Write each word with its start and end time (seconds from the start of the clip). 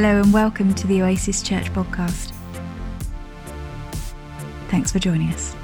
Hello 0.00 0.20
and 0.22 0.32
welcome 0.32 0.72
to 0.74 0.86
the 0.86 1.02
Oasis 1.02 1.42
Church 1.42 1.72
podcast. 1.72 2.32
Thanks 4.68 4.92
for 4.92 5.00
joining 5.00 5.28
us. 5.30 5.56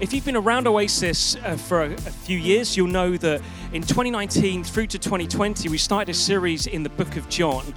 If 0.00 0.14
you've 0.14 0.24
been 0.24 0.34
around 0.34 0.66
Oasis 0.66 1.36
uh, 1.36 1.58
for 1.58 1.82
a, 1.82 1.92
a, 1.92 1.98
few 1.98 2.38
years, 2.38 2.74
you'll 2.74 2.86
know 2.86 3.18
that 3.18 3.42
in 3.74 3.82
2019 3.82 4.64
through 4.64 4.86
to 4.86 4.98
2020, 4.98 5.68
we 5.68 5.76
started 5.76 6.12
a 6.12 6.14
series 6.14 6.66
in 6.66 6.82
the 6.82 6.88
book 6.88 7.18
of 7.18 7.28
John. 7.28 7.74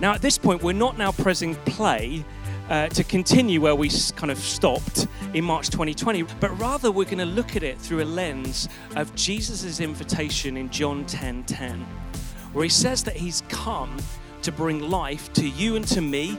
Now, 0.00 0.14
at 0.14 0.20
this 0.20 0.36
point, 0.36 0.64
we're 0.64 0.72
not 0.72 0.98
now 0.98 1.12
pressing 1.12 1.54
play 1.64 2.24
uh, 2.70 2.88
to 2.88 3.04
continue 3.04 3.60
where 3.60 3.74
we 3.74 3.90
kind 4.16 4.30
of 4.30 4.38
stopped 4.38 5.06
in 5.34 5.44
March 5.44 5.68
2020, 5.70 6.22
but 6.40 6.56
rather 6.58 6.90
we're 6.90 7.04
going 7.04 7.18
to 7.18 7.24
look 7.24 7.56
at 7.56 7.62
it 7.62 7.78
through 7.78 8.02
a 8.02 8.04
lens 8.06 8.68
of 8.96 9.14
Jesus' 9.14 9.80
invitation 9.80 10.56
in 10.56 10.70
John 10.70 11.04
10 11.04 11.44
10, 11.44 11.80
where 12.52 12.62
he 12.62 12.70
says 12.70 13.04
that 13.04 13.16
he's 13.16 13.42
come 13.48 13.96
to 14.42 14.52
bring 14.52 14.88
life 14.88 15.32
to 15.34 15.46
you 15.46 15.76
and 15.76 15.86
to 15.88 16.00
me 16.00 16.38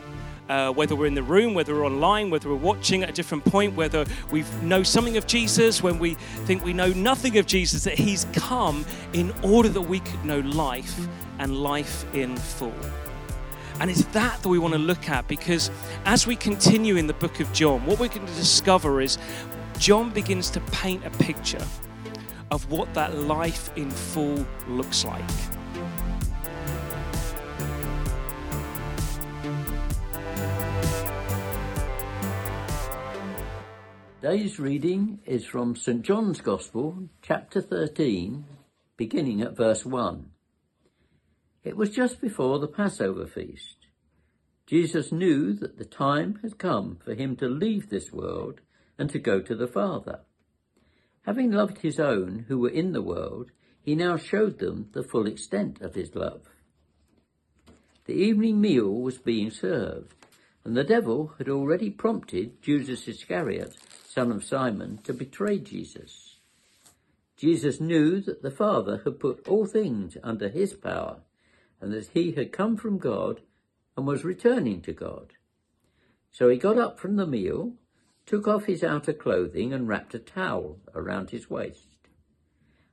uh, 0.49 0.71
whether 0.71 0.95
we're 0.95 1.05
in 1.05 1.15
the 1.15 1.23
room, 1.23 1.53
whether 1.53 1.73
we're 1.73 1.85
online, 1.85 2.29
whether 2.29 2.49
we're 2.49 2.55
watching 2.55 3.03
at 3.03 3.09
a 3.09 3.13
different 3.13 3.43
point, 3.45 3.73
whether 3.75 4.05
we 4.31 4.43
know 4.61 4.83
something 4.83 5.15
of 5.15 5.25
Jesus, 5.25 5.81
when 5.81 5.97
we 5.97 6.15
think 6.45 6.63
we 6.65 6.73
know 6.73 6.91
nothing 6.93 7.37
of 7.37 7.45
Jesus, 7.45 7.85
that 7.85 7.97
He's 7.97 8.25
come 8.33 8.85
in 9.13 9.33
order 9.43 9.69
that 9.69 9.81
we 9.81 10.01
could 10.01 10.25
know 10.25 10.39
life 10.39 11.07
and 11.39 11.55
life 11.57 12.03
in 12.13 12.35
full. 12.35 12.73
And 13.81 13.89
it's 13.89 14.05
that 14.13 14.43
that 14.43 14.47
we 14.47 14.59
want 14.59 14.75
to 14.75 14.79
look 14.79 15.09
at 15.09 15.27
because 15.27 15.71
as 16.05 16.27
we 16.27 16.35
continue 16.35 16.97
in 16.97 17.07
the 17.07 17.15
book 17.15 17.39
of 17.39 17.51
John, 17.51 17.83
what 17.87 17.99
we're 17.99 18.09
going 18.09 18.27
to 18.27 18.33
discover 18.33 19.01
is 19.01 19.17
John 19.79 20.11
begins 20.11 20.51
to 20.51 20.59
paint 20.71 21.03
a 21.03 21.09
picture 21.09 21.65
of 22.51 22.69
what 22.69 22.93
that 22.93 23.17
life 23.17 23.75
in 23.75 23.89
full 23.89 24.45
looks 24.67 25.03
like. 25.03 25.27
Today's 34.21 34.59
reading 34.59 35.21
is 35.25 35.43
from 35.43 35.75
St. 35.75 36.03
John's 36.03 36.39
Gospel, 36.39 37.09
chapter 37.23 37.61
13, 37.61 38.45
beginning 38.95 39.41
at 39.41 39.57
verse 39.57 39.83
1. 39.83 40.30
It 41.63 41.77
was 41.77 41.89
just 41.89 42.21
before 42.21 42.59
the 42.59 42.67
Passover 42.67 43.27
feast. 43.27 43.87
Jesus 44.65 45.11
knew 45.11 45.53
that 45.53 45.77
the 45.77 45.85
time 45.85 46.39
had 46.41 46.57
come 46.57 46.97
for 47.03 47.13
him 47.13 47.35
to 47.37 47.47
leave 47.47 47.89
this 47.89 48.11
world 48.11 48.61
and 48.97 49.09
to 49.09 49.19
go 49.19 49.41
to 49.41 49.55
the 49.55 49.67
Father. 49.67 50.21
Having 51.23 51.51
loved 51.51 51.79
his 51.79 51.99
own 51.99 52.45
who 52.47 52.57
were 52.57 52.69
in 52.69 52.93
the 52.93 53.01
world, 53.01 53.51
he 53.81 53.95
now 53.95 54.17
showed 54.17 54.59
them 54.59 54.89
the 54.93 55.03
full 55.03 55.27
extent 55.27 55.81
of 55.81 55.95
his 55.95 56.15
love. 56.15 56.41
The 58.05 58.13
evening 58.13 58.59
meal 58.59 58.91
was 58.91 59.17
being 59.17 59.51
served, 59.51 60.13
and 60.63 60.75
the 60.75 60.83
devil 60.83 61.33
had 61.37 61.49
already 61.49 61.89
prompted 61.89 62.61
Judas 62.61 63.07
Iscariot 63.07 63.75
son 64.11 64.31
of 64.31 64.43
Simon, 64.43 64.99
to 65.03 65.13
betray 65.13 65.57
Jesus. 65.57 66.35
Jesus 67.37 67.79
knew 67.79 68.19
that 68.19 68.41
the 68.41 68.51
Father 68.51 69.01
had 69.05 69.21
put 69.21 69.47
all 69.47 69.65
things 69.65 70.17
under 70.21 70.49
his 70.49 70.73
power, 70.73 71.21
and 71.81 71.91
that 71.91 72.09
he 72.13 72.31
had 72.33 72.51
come 72.51 72.77
from 72.77 72.97
God 72.97 73.41
and 73.97 74.07
was 74.07 74.23
returning 74.23 74.81
to 74.83 74.93
God. 74.93 75.33
So 76.31 76.47
he 76.47 76.57
got 76.57 76.77
up 76.77 76.99
from 76.99 77.17
the 77.17 77.27
meal, 77.27 77.73
took 78.25 78.47
off 78.47 78.65
his 78.65 78.83
outer 78.83 79.13
clothing, 79.13 79.73
and 79.73 79.87
wrapped 79.87 80.13
a 80.13 80.19
towel 80.19 80.79
around 80.95 81.31
his 81.31 81.49
waist. 81.49 81.87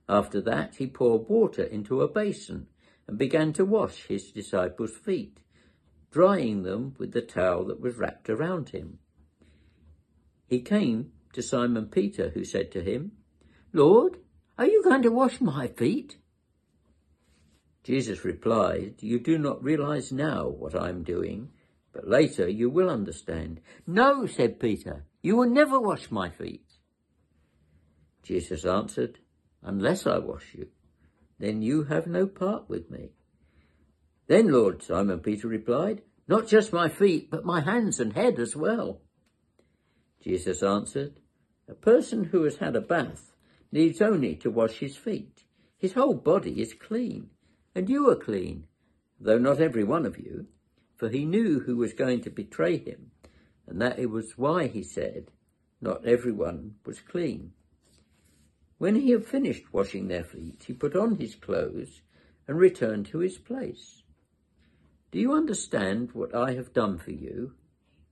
After 0.09 0.41
that, 0.41 0.77
he 0.77 0.86
poured 0.86 1.28
water 1.28 1.62
into 1.62 2.00
a 2.00 2.09
basin 2.09 2.66
and 3.06 3.19
began 3.19 3.53
to 3.55 3.64
wash 3.64 4.06
his 4.06 4.33
disciples' 4.33 4.97
feet, 4.97 5.41
drying 6.10 6.62
them 6.62 6.94
with 6.98 7.12
the 7.12 7.22
towel 7.22 7.65
that 7.66 7.81
was 7.81 7.97
wrapped 7.97 8.31
around 8.31 8.71
him. 8.71 8.98
He 10.47 10.60
came 10.60 11.12
to 11.34 11.43
Simon 11.43 11.87
Peter, 11.87 12.31
who 12.31 12.43
said 12.43 12.72
to 12.72 12.82
him, 12.82 13.12
Lord, 13.72 14.16
are 14.56 14.66
you 14.66 14.82
going 14.82 15.03
to 15.03 15.10
wash 15.10 15.41
my 15.41 15.69
feet? 15.69 16.16
Jesus 17.88 18.22
replied, 18.22 18.97
You 19.00 19.19
do 19.19 19.38
not 19.38 19.65
realize 19.65 20.12
now 20.12 20.47
what 20.47 20.75
I 20.75 20.91
am 20.91 21.04
doing, 21.04 21.49
but 21.91 22.06
later 22.06 22.47
you 22.47 22.69
will 22.69 22.91
understand. 22.91 23.62
No, 23.87 24.26
said 24.26 24.60
Peter, 24.60 25.06
you 25.22 25.37
will 25.37 25.49
never 25.49 25.81
wash 25.81 26.10
my 26.10 26.28
feet. 26.28 26.66
Jesus 28.22 28.66
answered, 28.66 29.21
Unless 29.62 30.06
I 30.06 30.19
wash 30.19 30.54
you, 30.54 30.69
then 31.38 31.62
you 31.62 31.84
have 31.84 32.06
no 32.06 32.27
part 32.27 32.69
with 32.69 32.91
me. 32.91 33.12
Then 34.27 34.53
Lord 34.53 34.82
Simon 34.82 35.21
Peter 35.21 35.48
replied, 35.48 36.03
Not 36.28 36.47
just 36.47 36.75
my 36.75 36.91
feet, 36.91 37.31
but 37.31 37.47
my 37.47 37.62
hands 37.62 38.00
and 38.00 38.12
head 38.12 38.38
as 38.38 38.54
well. 38.54 39.00
Jesus 40.22 40.62
answered, 40.62 41.21
A 41.66 41.75
person 41.75 42.25
who 42.25 42.43
has 42.43 42.56
had 42.56 42.77
a 42.77 42.82
bath 42.82 43.32
needs 43.72 44.03
only 44.03 44.37
to 44.37 44.50
wash 44.50 44.81
his 44.81 44.94
feet. 44.94 45.44
His 45.78 45.94
whole 45.94 46.12
body 46.12 46.60
is 46.60 46.75
clean, 46.75 47.31
and 47.78 47.89
you 47.89 48.11
are 48.11 48.16
clean, 48.16 48.66
though 49.21 49.39
not 49.39 49.61
every 49.61 49.84
one 49.84 50.05
of 50.05 50.19
you. 50.19 50.49
For 50.97 51.09
he 51.09 51.25
knew 51.25 51.61
who 51.61 51.77
was 51.77 51.93
going 51.93 52.22
to 52.22 52.31
betray 52.31 52.77
him, 52.77 53.12
and 53.69 53.81
that 53.81 54.00
it 54.00 54.11
was 54.11 54.37
why 54.37 54.66
he 54.66 54.83
said, 54.83 55.31
Not 55.81 56.05
every 56.05 56.33
one 56.33 56.75
was 56.84 56.99
clean. 56.99 57.53
When 58.78 58.97
he 58.97 59.11
had 59.12 59.25
finished 59.25 59.72
washing 59.72 60.09
their 60.09 60.25
feet, 60.25 60.65
he 60.66 60.72
put 60.72 60.97
on 60.97 61.19
his 61.19 61.37
clothes 61.37 62.00
and 62.49 62.59
returned 62.59 63.06
to 63.06 63.19
his 63.19 63.39
place. 63.39 64.03
Do 65.12 65.21
you 65.21 65.33
understand 65.33 66.10
what 66.15 66.34
I 66.34 66.55
have 66.55 66.72
done 66.72 66.99
for 66.99 67.12
you? 67.12 67.53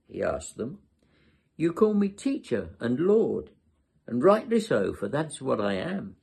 He 0.07 0.23
asked 0.23 0.55
them. 0.55 0.79
You 1.57 1.73
call 1.73 1.93
me 1.93 2.07
teacher 2.07 2.69
and 2.79 3.01
Lord, 3.01 3.49
and 4.07 4.23
rightly 4.23 4.61
so, 4.61 4.93
for 4.93 5.09
that's 5.09 5.41
what 5.41 5.59
I 5.59 5.73
am. 5.73 6.15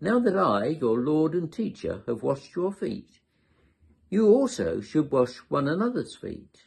Now 0.00 0.18
that 0.20 0.36
I, 0.36 0.66
your 0.68 0.98
Lord 0.98 1.34
and 1.34 1.52
teacher, 1.52 2.02
have 2.06 2.22
washed 2.22 2.56
your 2.56 2.72
feet, 2.72 3.20
you 4.08 4.28
also 4.28 4.80
should 4.80 5.10
wash 5.10 5.36
one 5.48 5.68
another's 5.68 6.16
feet. 6.16 6.64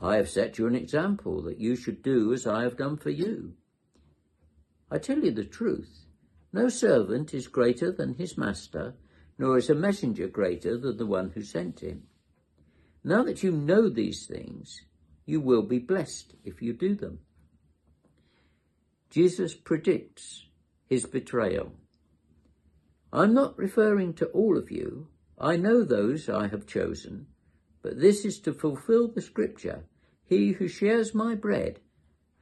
I 0.00 0.16
have 0.16 0.30
set 0.30 0.58
you 0.58 0.66
an 0.66 0.74
example 0.74 1.42
that 1.42 1.60
you 1.60 1.76
should 1.76 2.02
do 2.02 2.32
as 2.32 2.46
I 2.46 2.62
have 2.62 2.76
done 2.76 2.96
for 2.96 3.10
you. 3.10 3.54
I 4.90 4.98
tell 4.98 5.18
you 5.18 5.30
the 5.30 5.44
truth, 5.44 6.06
no 6.52 6.68
servant 6.68 7.34
is 7.34 7.48
greater 7.48 7.92
than 7.92 8.14
his 8.14 8.38
master, 8.38 8.94
nor 9.38 9.58
is 9.58 9.68
a 9.68 9.74
messenger 9.74 10.26
greater 10.26 10.78
than 10.78 10.96
the 10.96 11.06
one 11.06 11.30
who 11.30 11.42
sent 11.42 11.80
him. 11.80 12.04
Now 13.04 13.22
that 13.24 13.42
you 13.42 13.52
know 13.52 13.88
these 13.88 14.26
things, 14.26 14.82
you 15.26 15.40
will 15.40 15.62
be 15.62 15.78
blessed 15.78 16.34
if 16.44 16.62
you 16.62 16.72
do 16.72 16.94
them. 16.94 17.18
Jesus 19.10 19.54
predicts 19.54 20.46
his 20.86 21.04
betrayal. 21.04 21.72
I'm 23.12 23.32
not 23.32 23.58
referring 23.58 24.14
to 24.14 24.26
all 24.26 24.58
of 24.58 24.70
you. 24.70 25.08
I 25.38 25.56
know 25.56 25.82
those 25.82 26.28
I 26.28 26.48
have 26.48 26.66
chosen, 26.66 27.26
but 27.82 28.00
this 28.00 28.24
is 28.24 28.38
to 28.40 28.52
fulfill 28.52 29.08
the 29.08 29.22
scripture. 29.22 29.84
He 30.24 30.52
who 30.52 30.68
shares 30.68 31.14
my 31.14 31.34
bread 31.34 31.80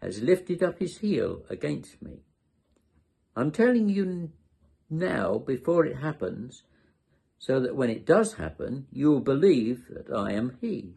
has 0.02 0.22
lifted 0.22 0.62
up 0.62 0.78
his 0.78 0.98
heel 0.98 1.44
against 1.48 2.02
me. 2.02 2.22
I'm 3.36 3.52
telling 3.52 3.88
you 3.88 4.32
now 4.90 5.38
before 5.38 5.84
it 5.86 5.98
happens, 5.98 6.64
so 7.38 7.60
that 7.60 7.76
when 7.76 7.90
it 7.90 8.06
does 8.06 8.34
happen, 8.34 8.86
you 8.90 9.10
will 9.10 9.20
believe 9.20 9.86
that 9.90 10.12
I 10.12 10.32
am 10.32 10.56
he. 10.60 10.94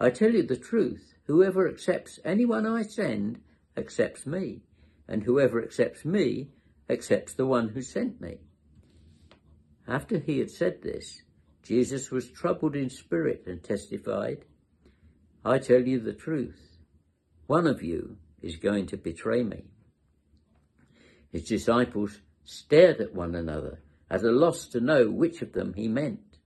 I 0.00 0.10
tell 0.10 0.32
you 0.32 0.42
the 0.42 0.56
truth, 0.56 1.14
whoever 1.26 1.68
accepts 1.68 2.18
anyone 2.24 2.66
I 2.66 2.82
send 2.82 3.40
accepts 3.76 4.26
me, 4.26 4.62
and 5.06 5.22
whoever 5.22 5.62
accepts 5.62 6.04
me 6.04 6.48
accepts 6.88 7.34
the 7.34 7.46
one 7.46 7.68
who 7.68 7.82
sent 7.82 8.20
me. 8.20 8.38
After 9.90 10.20
he 10.20 10.38
had 10.38 10.52
said 10.52 10.82
this, 10.82 11.22
Jesus 11.64 12.12
was 12.12 12.30
troubled 12.30 12.76
in 12.76 12.88
spirit 12.90 13.42
and 13.46 13.60
testified, 13.60 14.44
I 15.44 15.58
tell 15.58 15.80
you 15.80 15.98
the 15.98 16.12
truth, 16.12 16.78
one 17.48 17.66
of 17.66 17.82
you 17.82 18.16
is 18.40 18.54
going 18.54 18.86
to 18.86 18.96
betray 18.96 19.42
me. 19.42 19.64
His 21.32 21.42
disciples 21.42 22.20
stared 22.44 23.00
at 23.00 23.16
one 23.16 23.34
another, 23.34 23.82
at 24.08 24.22
a 24.22 24.30
loss 24.30 24.68
to 24.68 24.80
know 24.80 25.10
which 25.10 25.42
of 25.42 25.54
them 25.54 25.74
he 25.74 25.88
meant. 25.88 26.38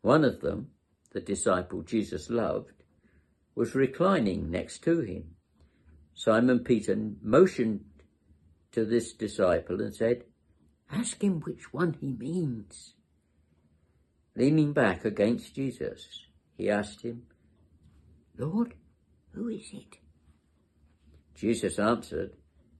One 0.00 0.24
of 0.24 0.40
them, 0.40 0.70
the 1.12 1.20
disciple 1.20 1.82
Jesus 1.82 2.30
loved, 2.30 2.82
was 3.54 3.74
reclining 3.74 4.50
next 4.50 4.82
to 4.84 5.00
him. 5.00 5.34
Simon 6.14 6.60
Peter 6.60 6.96
motioned 7.20 7.84
to 8.72 8.86
this 8.86 9.12
disciple 9.12 9.82
and 9.82 9.94
said, 9.94 10.24
Ask 10.92 11.22
him 11.22 11.40
which 11.40 11.72
one 11.72 11.96
he 12.00 12.12
means. 12.12 12.94
Leaning 14.36 14.72
back 14.72 15.04
against 15.04 15.54
Jesus, 15.54 16.26
he 16.56 16.68
asked 16.68 17.02
him, 17.02 17.22
Lord, 18.36 18.74
who 19.32 19.48
is 19.48 19.70
it? 19.72 19.98
Jesus 21.34 21.78
answered, 21.78 22.36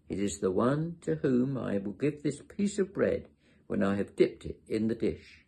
It 0.08 0.18
is 0.18 0.38
the 0.38 0.50
one 0.50 0.96
to 1.02 1.16
whom 1.16 1.56
I 1.56 1.78
will 1.78 1.92
give 1.92 2.22
this 2.22 2.42
piece 2.56 2.78
of 2.78 2.92
bread 2.92 3.28
when 3.66 3.82
I 3.82 3.96
have 3.96 4.16
dipped 4.16 4.44
it 4.44 4.60
in 4.68 4.88
the 4.88 4.94
dish. 4.94 5.44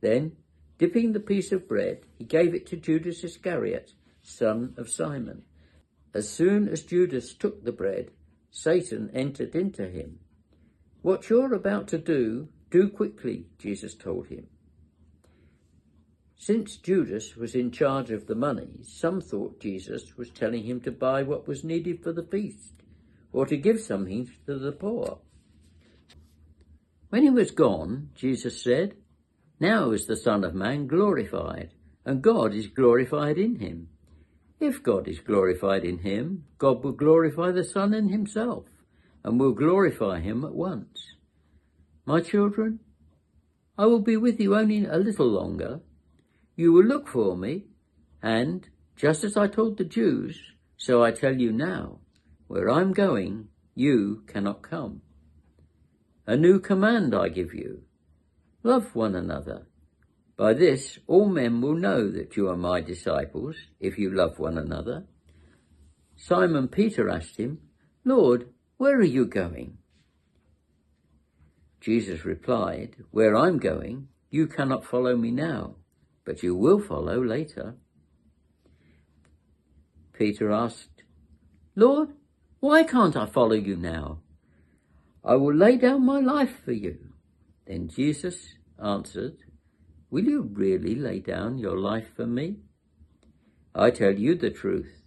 Then, 0.00 0.36
dipping 0.78 1.12
the 1.12 1.20
piece 1.20 1.52
of 1.52 1.68
bread, 1.68 2.02
he 2.18 2.24
gave 2.24 2.54
it 2.54 2.66
to 2.66 2.76
Judas 2.76 3.24
Iscariot, 3.24 3.92
son 4.22 4.74
of 4.76 4.88
Simon. 4.88 5.42
As 6.14 6.28
soon 6.28 6.68
as 6.68 6.82
Judas 6.82 7.34
took 7.34 7.64
the 7.64 7.72
bread, 7.72 8.10
Satan 8.50 9.10
entered 9.12 9.54
into 9.54 9.88
him. 9.88 10.20
What 11.06 11.30
you're 11.30 11.54
about 11.54 11.86
to 11.90 11.98
do, 11.98 12.48
do 12.68 12.88
quickly, 12.88 13.46
Jesus 13.60 13.94
told 13.94 14.26
him. 14.26 14.48
Since 16.34 16.78
Judas 16.78 17.36
was 17.36 17.54
in 17.54 17.70
charge 17.70 18.10
of 18.10 18.26
the 18.26 18.34
money, 18.34 18.80
some 18.82 19.20
thought 19.20 19.60
Jesus 19.60 20.16
was 20.16 20.30
telling 20.30 20.64
him 20.64 20.80
to 20.80 20.90
buy 20.90 21.22
what 21.22 21.46
was 21.46 21.62
needed 21.62 22.02
for 22.02 22.12
the 22.12 22.24
feast, 22.24 22.82
or 23.32 23.46
to 23.46 23.56
give 23.56 23.78
something 23.78 24.28
to 24.46 24.58
the 24.58 24.72
poor. 24.72 25.20
When 27.10 27.22
he 27.22 27.30
was 27.30 27.52
gone, 27.52 28.10
Jesus 28.16 28.60
said, 28.60 28.96
Now 29.60 29.92
is 29.92 30.06
the 30.06 30.16
Son 30.16 30.42
of 30.42 30.56
Man 30.56 30.88
glorified, 30.88 31.70
and 32.04 32.20
God 32.20 32.52
is 32.52 32.66
glorified 32.66 33.38
in 33.38 33.60
him. 33.60 33.90
If 34.58 34.82
God 34.82 35.06
is 35.06 35.20
glorified 35.20 35.84
in 35.84 35.98
him, 35.98 36.46
God 36.58 36.82
will 36.82 36.90
glorify 36.90 37.52
the 37.52 37.62
Son 37.62 37.94
in 37.94 38.08
himself, 38.08 38.66
and 39.26 39.40
will 39.40 39.52
glorify 39.52 40.20
him 40.20 40.44
at 40.44 40.54
once. 40.54 41.16
My 42.06 42.20
children, 42.20 42.78
I 43.76 43.86
will 43.86 44.00
be 44.00 44.16
with 44.16 44.38
you 44.38 44.54
only 44.54 44.86
a 44.86 44.98
little 44.98 45.26
longer. 45.26 45.80
You 46.54 46.72
will 46.72 46.84
look 46.84 47.08
for 47.08 47.36
me, 47.36 47.64
and, 48.22 48.68
just 48.94 49.24
as 49.24 49.36
I 49.36 49.48
told 49.48 49.78
the 49.78 49.84
Jews, 49.84 50.40
so 50.76 51.02
I 51.02 51.10
tell 51.10 51.36
you 51.36 51.50
now, 51.50 51.98
where 52.46 52.70
I'm 52.70 52.92
going, 52.92 53.48
you 53.74 54.22
cannot 54.28 54.62
come. 54.62 55.02
A 56.28 56.36
new 56.36 56.60
command 56.60 57.12
I 57.12 57.28
give 57.28 57.52
you. 57.52 57.82
Love 58.62 58.94
one 58.94 59.16
another. 59.16 59.66
By 60.36 60.54
this 60.54 61.00
all 61.08 61.28
men 61.28 61.60
will 61.60 61.74
know 61.74 62.12
that 62.12 62.36
you 62.36 62.48
are 62.48 62.56
my 62.56 62.80
disciples, 62.80 63.56
if 63.80 63.98
you 63.98 64.08
love 64.08 64.38
one 64.38 64.56
another. 64.56 65.06
Simon 66.16 66.68
Peter 66.68 67.08
asked 67.10 67.38
him, 67.38 67.58
Lord, 68.04 68.50
where 68.76 68.96
are 68.96 69.02
you 69.02 69.26
going? 69.26 69.78
Jesus 71.80 72.24
replied, 72.24 72.96
Where 73.10 73.36
I'm 73.36 73.58
going, 73.58 74.08
you 74.30 74.46
cannot 74.46 74.84
follow 74.84 75.16
me 75.16 75.30
now, 75.30 75.76
but 76.24 76.42
you 76.42 76.54
will 76.54 76.80
follow 76.80 77.22
later. 77.22 77.76
Peter 80.12 80.50
asked, 80.50 81.02
Lord, 81.74 82.10
why 82.60 82.82
can't 82.84 83.16
I 83.16 83.26
follow 83.26 83.54
you 83.54 83.76
now? 83.76 84.18
I 85.24 85.36
will 85.36 85.54
lay 85.54 85.76
down 85.76 86.04
my 86.04 86.20
life 86.20 86.62
for 86.64 86.72
you. 86.72 86.98
Then 87.66 87.88
Jesus 87.88 88.54
answered, 88.82 89.36
Will 90.10 90.24
you 90.24 90.42
really 90.42 90.94
lay 90.94 91.20
down 91.20 91.58
your 91.58 91.78
life 91.78 92.08
for 92.14 92.26
me? 92.26 92.56
I 93.74 93.90
tell 93.90 94.14
you 94.14 94.34
the 94.34 94.50
truth. 94.50 95.02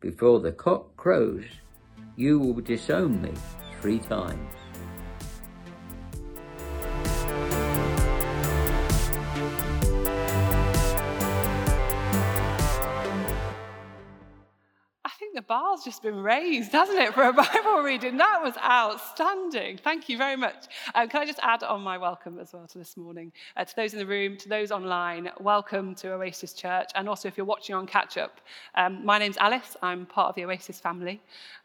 Before 0.00 0.40
the 0.40 0.52
cock 0.52 0.96
crows, 0.96 1.44
you 2.20 2.38
will 2.38 2.60
disown 2.60 3.22
me 3.22 3.32
three 3.80 3.98
times. 3.98 4.59
The 15.34 15.42
bar's 15.42 15.84
just 15.84 16.02
been 16.02 16.22
raised, 16.22 16.72
hasn't 16.72 16.98
it, 16.98 17.14
for 17.14 17.22
a 17.22 17.32
Bible 17.32 17.82
reading? 17.82 18.16
That 18.16 18.40
was 18.42 18.54
outstanding. 18.58 19.78
Thank 19.78 20.08
you 20.08 20.18
very 20.18 20.36
much. 20.36 20.66
Um, 20.94 21.08
can 21.08 21.22
I 21.22 21.26
just 21.26 21.38
add 21.42 21.62
on 21.62 21.82
my 21.82 21.98
welcome 21.98 22.38
as 22.40 22.52
well 22.52 22.66
to 22.66 22.78
this 22.78 22.96
morning? 22.96 23.32
Uh, 23.56 23.64
to 23.64 23.76
those 23.76 23.92
in 23.92 24.00
the 24.00 24.06
room, 24.06 24.36
to 24.38 24.48
those 24.48 24.72
online, 24.72 25.30
welcome 25.38 25.94
to 25.96 26.12
Oasis 26.12 26.52
Church. 26.52 26.90
And 26.94 27.08
also, 27.08 27.28
if 27.28 27.36
you're 27.36 27.46
watching 27.46 27.74
on 27.74 27.86
catch 27.86 28.16
up, 28.16 28.40
um, 28.74 29.04
my 29.04 29.18
name's 29.18 29.36
Alice. 29.36 29.76
I'm 29.82 30.06
part 30.06 30.30
of 30.30 30.34
the 30.34 30.44
Oasis 30.44 30.80
family. 30.80 31.20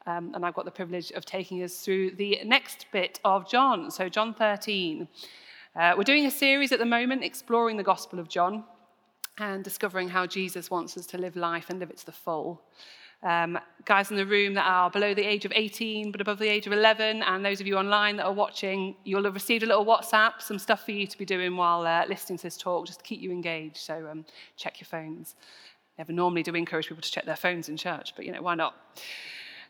Um, 0.05 0.33
and 0.35 0.45
I've 0.45 0.53
got 0.53 0.65
the 0.65 0.71
privilege 0.71 1.11
of 1.11 1.25
taking 1.25 1.63
us 1.63 1.79
through 1.79 2.11
the 2.11 2.41
next 2.45 2.85
bit 2.91 3.19
of 3.25 3.49
John. 3.49 3.89
So, 3.89 4.09
John 4.09 4.33
13. 4.33 5.07
Uh, 5.75 5.93
we're 5.97 6.03
doing 6.03 6.25
a 6.25 6.31
series 6.31 6.71
at 6.71 6.79
the 6.79 6.85
moment 6.85 7.23
exploring 7.23 7.77
the 7.77 7.83
Gospel 7.83 8.19
of 8.19 8.29
John 8.29 8.63
and 9.37 9.63
discovering 9.63 10.09
how 10.09 10.25
Jesus 10.25 10.71
wants 10.71 10.95
us 10.97 11.05
to 11.07 11.17
live 11.17 11.35
life 11.35 11.69
and 11.69 11.79
live 11.79 11.89
it 11.89 11.97
to 11.97 12.05
the 12.05 12.11
full 12.11 12.61
um, 13.23 13.59
guys 13.85 14.11
in 14.11 14.17
the 14.17 14.25
room 14.25 14.53
that 14.53 14.65
are 14.65 14.89
below 14.89 15.13
the 15.13 15.23
age 15.23 15.45
of 15.45 15.51
18 15.55 16.11
but 16.11 16.21
above 16.21 16.39
the 16.39 16.47
age 16.47 16.67
of 16.67 16.73
11, 16.73 17.23
and 17.23 17.45
those 17.45 17.61
of 17.61 17.67
you 17.67 17.77
online 17.77 18.17
that 18.17 18.25
are 18.25 18.33
watching, 18.33 18.95
you'll 19.03 19.23
have 19.23 19.33
received 19.33 19.63
a 19.63 19.65
little 19.65 19.85
WhatsApp, 19.85 20.41
some 20.41 20.59
stuff 20.59 20.85
for 20.85 20.91
you 20.91 21.07
to 21.07 21.17
be 21.17 21.25
doing 21.25 21.55
while 21.55 21.85
uh, 21.85 22.05
listening 22.07 22.37
to 22.37 22.43
this 22.43 22.57
talk, 22.57 22.85
just 22.85 22.99
to 22.99 23.05
keep 23.05 23.21
you 23.21 23.31
engaged. 23.31 23.77
So 23.77 24.07
um, 24.11 24.25
check 24.57 24.79
your 24.79 24.87
phones. 24.87 25.35
Never 25.97 26.11
normally 26.11 26.43
do 26.43 26.53
encourage 26.55 26.87
people 26.87 27.01
to 27.01 27.11
check 27.11 27.25
their 27.25 27.35
phones 27.35 27.69
in 27.69 27.77
church, 27.77 28.13
but 28.15 28.25
you 28.25 28.31
know, 28.31 28.41
why 28.41 28.55
not? 28.55 28.75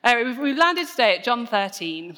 Anyway, 0.03 0.29
we've, 0.29 0.39
we've 0.39 0.57
landed 0.57 0.87
today 0.87 1.17
at 1.17 1.23
John 1.23 1.45
13. 1.45 2.17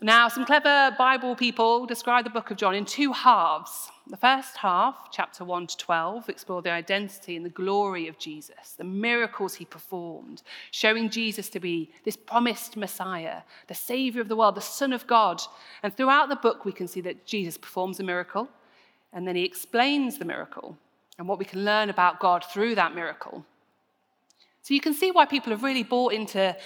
Now, 0.00 0.28
some 0.28 0.44
clever 0.44 0.94
Bible 0.96 1.34
people 1.34 1.84
describe 1.84 2.22
the 2.22 2.30
book 2.30 2.52
of 2.52 2.56
John 2.56 2.76
in 2.76 2.84
two 2.84 3.12
halves. 3.12 3.90
The 4.06 4.16
first 4.16 4.56
half, 4.58 5.08
chapter 5.10 5.44
1 5.44 5.66
to 5.66 5.76
12, 5.76 6.28
explore 6.28 6.62
the 6.62 6.70
identity 6.70 7.34
and 7.34 7.44
the 7.44 7.50
glory 7.50 8.06
of 8.06 8.16
Jesus, 8.16 8.74
the 8.76 8.84
miracles 8.84 9.54
he 9.54 9.64
performed, 9.64 10.42
showing 10.70 11.10
Jesus 11.10 11.48
to 11.48 11.58
be 11.58 11.90
this 12.04 12.16
promised 12.16 12.76
Messiah, 12.76 13.42
the 13.66 13.74
Savior 13.74 14.20
of 14.20 14.28
the 14.28 14.36
world, 14.36 14.54
the 14.54 14.60
Son 14.60 14.92
of 14.92 15.04
God. 15.08 15.42
And 15.82 15.92
throughout 15.92 16.28
the 16.28 16.36
book, 16.36 16.64
we 16.64 16.72
can 16.72 16.86
see 16.86 17.00
that 17.00 17.26
Jesus 17.26 17.58
performs 17.58 17.98
a 17.98 18.04
miracle, 18.04 18.48
and 19.12 19.26
then 19.26 19.34
he 19.34 19.44
explains 19.44 20.18
the 20.18 20.24
miracle 20.24 20.78
and 21.18 21.26
what 21.26 21.40
we 21.40 21.44
can 21.44 21.64
learn 21.64 21.90
about 21.90 22.20
God 22.20 22.44
through 22.44 22.76
that 22.76 22.94
miracle. 22.94 23.44
So 24.62 24.74
you 24.74 24.80
can 24.80 24.94
see 24.94 25.10
why 25.10 25.24
people 25.24 25.50
have 25.50 25.64
really 25.64 25.82
bought 25.82 26.12
into 26.12 26.56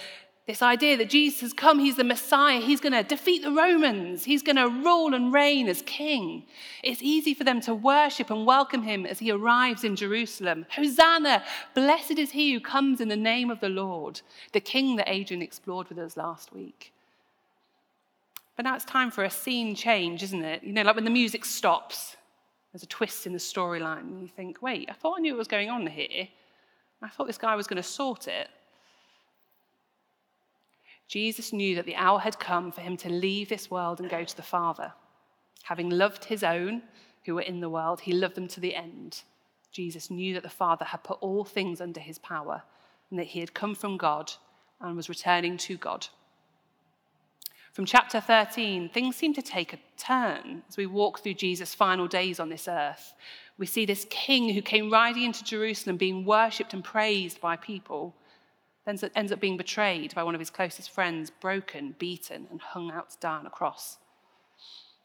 this 0.45 0.61
idea 0.61 0.97
that 0.97 1.09
Jesus 1.09 1.39
has 1.39 1.53
come, 1.53 1.79
he's 1.79 1.95
the 1.95 2.03
Messiah, 2.03 2.59
he's 2.59 2.81
going 2.81 2.93
to 2.93 3.03
defeat 3.03 3.43
the 3.43 3.51
Romans, 3.51 4.25
he's 4.25 4.43
going 4.43 4.57
to 4.57 4.67
rule 4.67 5.13
and 5.13 5.33
reign 5.33 5.69
as 5.69 5.81
king. 5.83 6.43
It's 6.83 7.01
easy 7.01 7.33
for 7.33 7.45
them 7.45 7.61
to 7.61 7.73
worship 7.73 8.29
and 8.29 8.45
welcome 8.45 8.83
him 8.83 9.05
as 9.05 9.19
he 9.19 9.31
arrives 9.31 9.85
in 9.85 9.95
Jerusalem. 9.95 10.65
Hosanna! 10.69 11.43
Blessed 11.73 12.19
is 12.19 12.31
he 12.31 12.53
who 12.53 12.59
comes 12.59 12.99
in 12.99 13.07
the 13.07 13.15
name 13.15 13.49
of 13.49 13.61
the 13.61 13.69
Lord, 13.69 14.19
the 14.51 14.59
king 14.59 14.97
that 14.97 15.09
Adrian 15.09 15.41
explored 15.41 15.87
with 15.87 15.97
us 15.97 16.17
last 16.17 16.53
week. 16.53 16.91
But 18.57 18.65
now 18.65 18.75
it's 18.75 18.85
time 18.85 19.11
for 19.11 19.23
a 19.23 19.29
scene 19.29 19.75
change, 19.75 20.23
isn't 20.23 20.43
it? 20.43 20.61
You 20.61 20.73
know, 20.73 20.83
like 20.83 20.95
when 20.95 21.05
the 21.05 21.09
music 21.09 21.45
stops, 21.45 22.17
there's 22.73 22.83
a 22.83 22.87
twist 22.87 23.25
in 23.25 23.31
the 23.31 23.39
storyline, 23.39 24.01
and 24.01 24.21
you 24.21 24.27
think, 24.27 24.61
wait, 24.61 24.89
I 24.89 24.93
thought 24.93 25.19
I 25.19 25.21
knew 25.21 25.33
what 25.33 25.39
was 25.39 25.47
going 25.47 25.69
on 25.69 25.87
here. 25.87 26.27
I 27.01 27.07
thought 27.07 27.27
this 27.27 27.37
guy 27.37 27.55
was 27.55 27.67
going 27.67 27.81
to 27.81 27.83
sort 27.83 28.27
it. 28.27 28.49
Jesus 31.07 31.53
knew 31.53 31.75
that 31.75 31.85
the 31.85 31.95
hour 31.95 32.19
had 32.19 32.39
come 32.39 32.71
for 32.71 32.81
him 32.81 32.97
to 32.97 33.09
leave 33.09 33.49
this 33.49 33.69
world 33.69 33.99
and 33.99 34.09
go 34.09 34.23
to 34.23 34.35
the 34.35 34.41
Father. 34.41 34.93
Having 35.63 35.89
loved 35.89 36.25
his 36.25 36.43
own 36.43 36.83
who 37.25 37.35
were 37.35 37.41
in 37.41 37.59
the 37.59 37.69
world, 37.69 38.01
he 38.01 38.11
loved 38.11 38.35
them 38.35 38.47
to 38.49 38.59
the 38.59 38.75
end. 38.75 39.21
Jesus 39.71 40.11
knew 40.11 40.33
that 40.33 40.43
the 40.43 40.49
Father 40.49 40.85
had 40.85 41.03
put 41.03 41.17
all 41.21 41.43
things 41.43 41.81
under 41.81 41.99
his 41.99 42.19
power 42.19 42.63
and 43.09 43.19
that 43.19 43.27
he 43.27 43.39
had 43.39 43.53
come 43.53 43.75
from 43.75 43.97
God 43.97 44.31
and 44.81 44.95
was 44.95 45.09
returning 45.09 45.57
to 45.57 45.77
God. 45.77 46.07
From 47.73 47.85
chapter 47.85 48.19
13, 48.21 48.89
things 48.89 49.15
seem 49.15 49.33
to 49.33 49.41
take 49.41 49.73
a 49.73 49.79
turn 49.97 50.61
as 50.69 50.77
we 50.77 50.85
walk 50.85 51.19
through 51.19 51.33
Jesus' 51.33 51.73
final 51.73 52.07
days 52.07 52.39
on 52.39 52.49
this 52.49 52.67
earth. 52.67 53.15
We 53.57 53.65
see 53.65 53.85
this 53.85 54.05
king 54.11 54.49
who 54.53 54.61
came 54.61 54.91
riding 54.91 55.23
into 55.23 55.43
Jerusalem 55.43 55.97
being 55.97 56.23
worshipped 56.23 56.73
and 56.73 56.83
praised 56.83 57.41
by 57.41 57.55
people 57.55 58.15
then 58.85 58.97
ends 59.15 59.31
up 59.31 59.39
being 59.39 59.57
betrayed 59.57 60.13
by 60.13 60.23
one 60.23 60.35
of 60.35 60.39
his 60.39 60.49
closest 60.49 60.91
friends, 60.91 61.29
broken, 61.29 61.95
beaten, 61.97 62.47
and 62.51 62.61
hung 62.61 62.91
out 62.91 63.11
to 63.11 63.17
die 63.19 63.37
on 63.37 63.45
a 63.45 63.49
cross. 63.49 63.97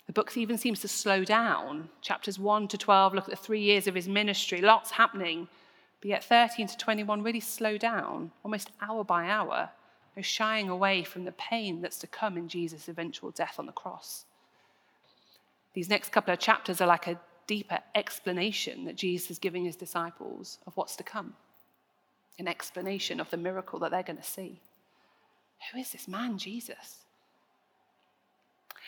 The 0.06 0.12
book 0.12 0.36
even 0.36 0.58
seems 0.58 0.80
to 0.80 0.88
slow 0.88 1.24
down. 1.24 1.90
Chapters 2.00 2.38
1 2.38 2.68
to 2.68 2.78
12 2.78 3.14
look 3.14 3.24
at 3.24 3.30
the 3.30 3.36
three 3.36 3.60
years 3.60 3.86
of 3.86 3.94
his 3.94 4.08
ministry, 4.08 4.60
lots 4.60 4.90
happening, 4.90 5.48
but 6.00 6.08
yet 6.08 6.24
13 6.24 6.66
to 6.66 6.76
21 6.76 7.22
really 7.22 7.40
slow 7.40 7.76
down, 7.76 8.32
almost 8.42 8.70
hour 8.80 9.04
by 9.04 9.28
hour, 9.28 9.70
no 10.16 10.22
shying 10.22 10.68
away 10.68 11.04
from 11.04 11.24
the 11.24 11.32
pain 11.32 11.80
that's 11.80 11.98
to 11.98 12.06
come 12.06 12.36
in 12.36 12.48
Jesus' 12.48 12.88
eventual 12.88 13.30
death 13.30 13.56
on 13.58 13.66
the 13.66 13.72
cross. 13.72 14.24
These 15.74 15.90
next 15.90 16.10
couple 16.10 16.32
of 16.32 16.40
chapters 16.40 16.80
are 16.80 16.88
like 16.88 17.06
a 17.06 17.20
deeper 17.46 17.78
explanation 17.94 18.86
that 18.86 18.96
Jesus 18.96 19.32
is 19.32 19.38
giving 19.38 19.64
his 19.64 19.76
disciples 19.76 20.58
of 20.66 20.76
what's 20.76 20.96
to 20.96 21.04
come 21.04 21.34
an 22.38 22.48
explanation 22.48 23.20
of 23.20 23.30
the 23.30 23.36
miracle 23.36 23.78
that 23.80 23.90
they're 23.90 24.02
going 24.02 24.18
to 24.18 24.22
see. 24.22 24.60
Who 25.72 25.80
is 25.80 25.90
this 25.90 26.06
man, 26.08 26.38
Jesus? 26.38 27.04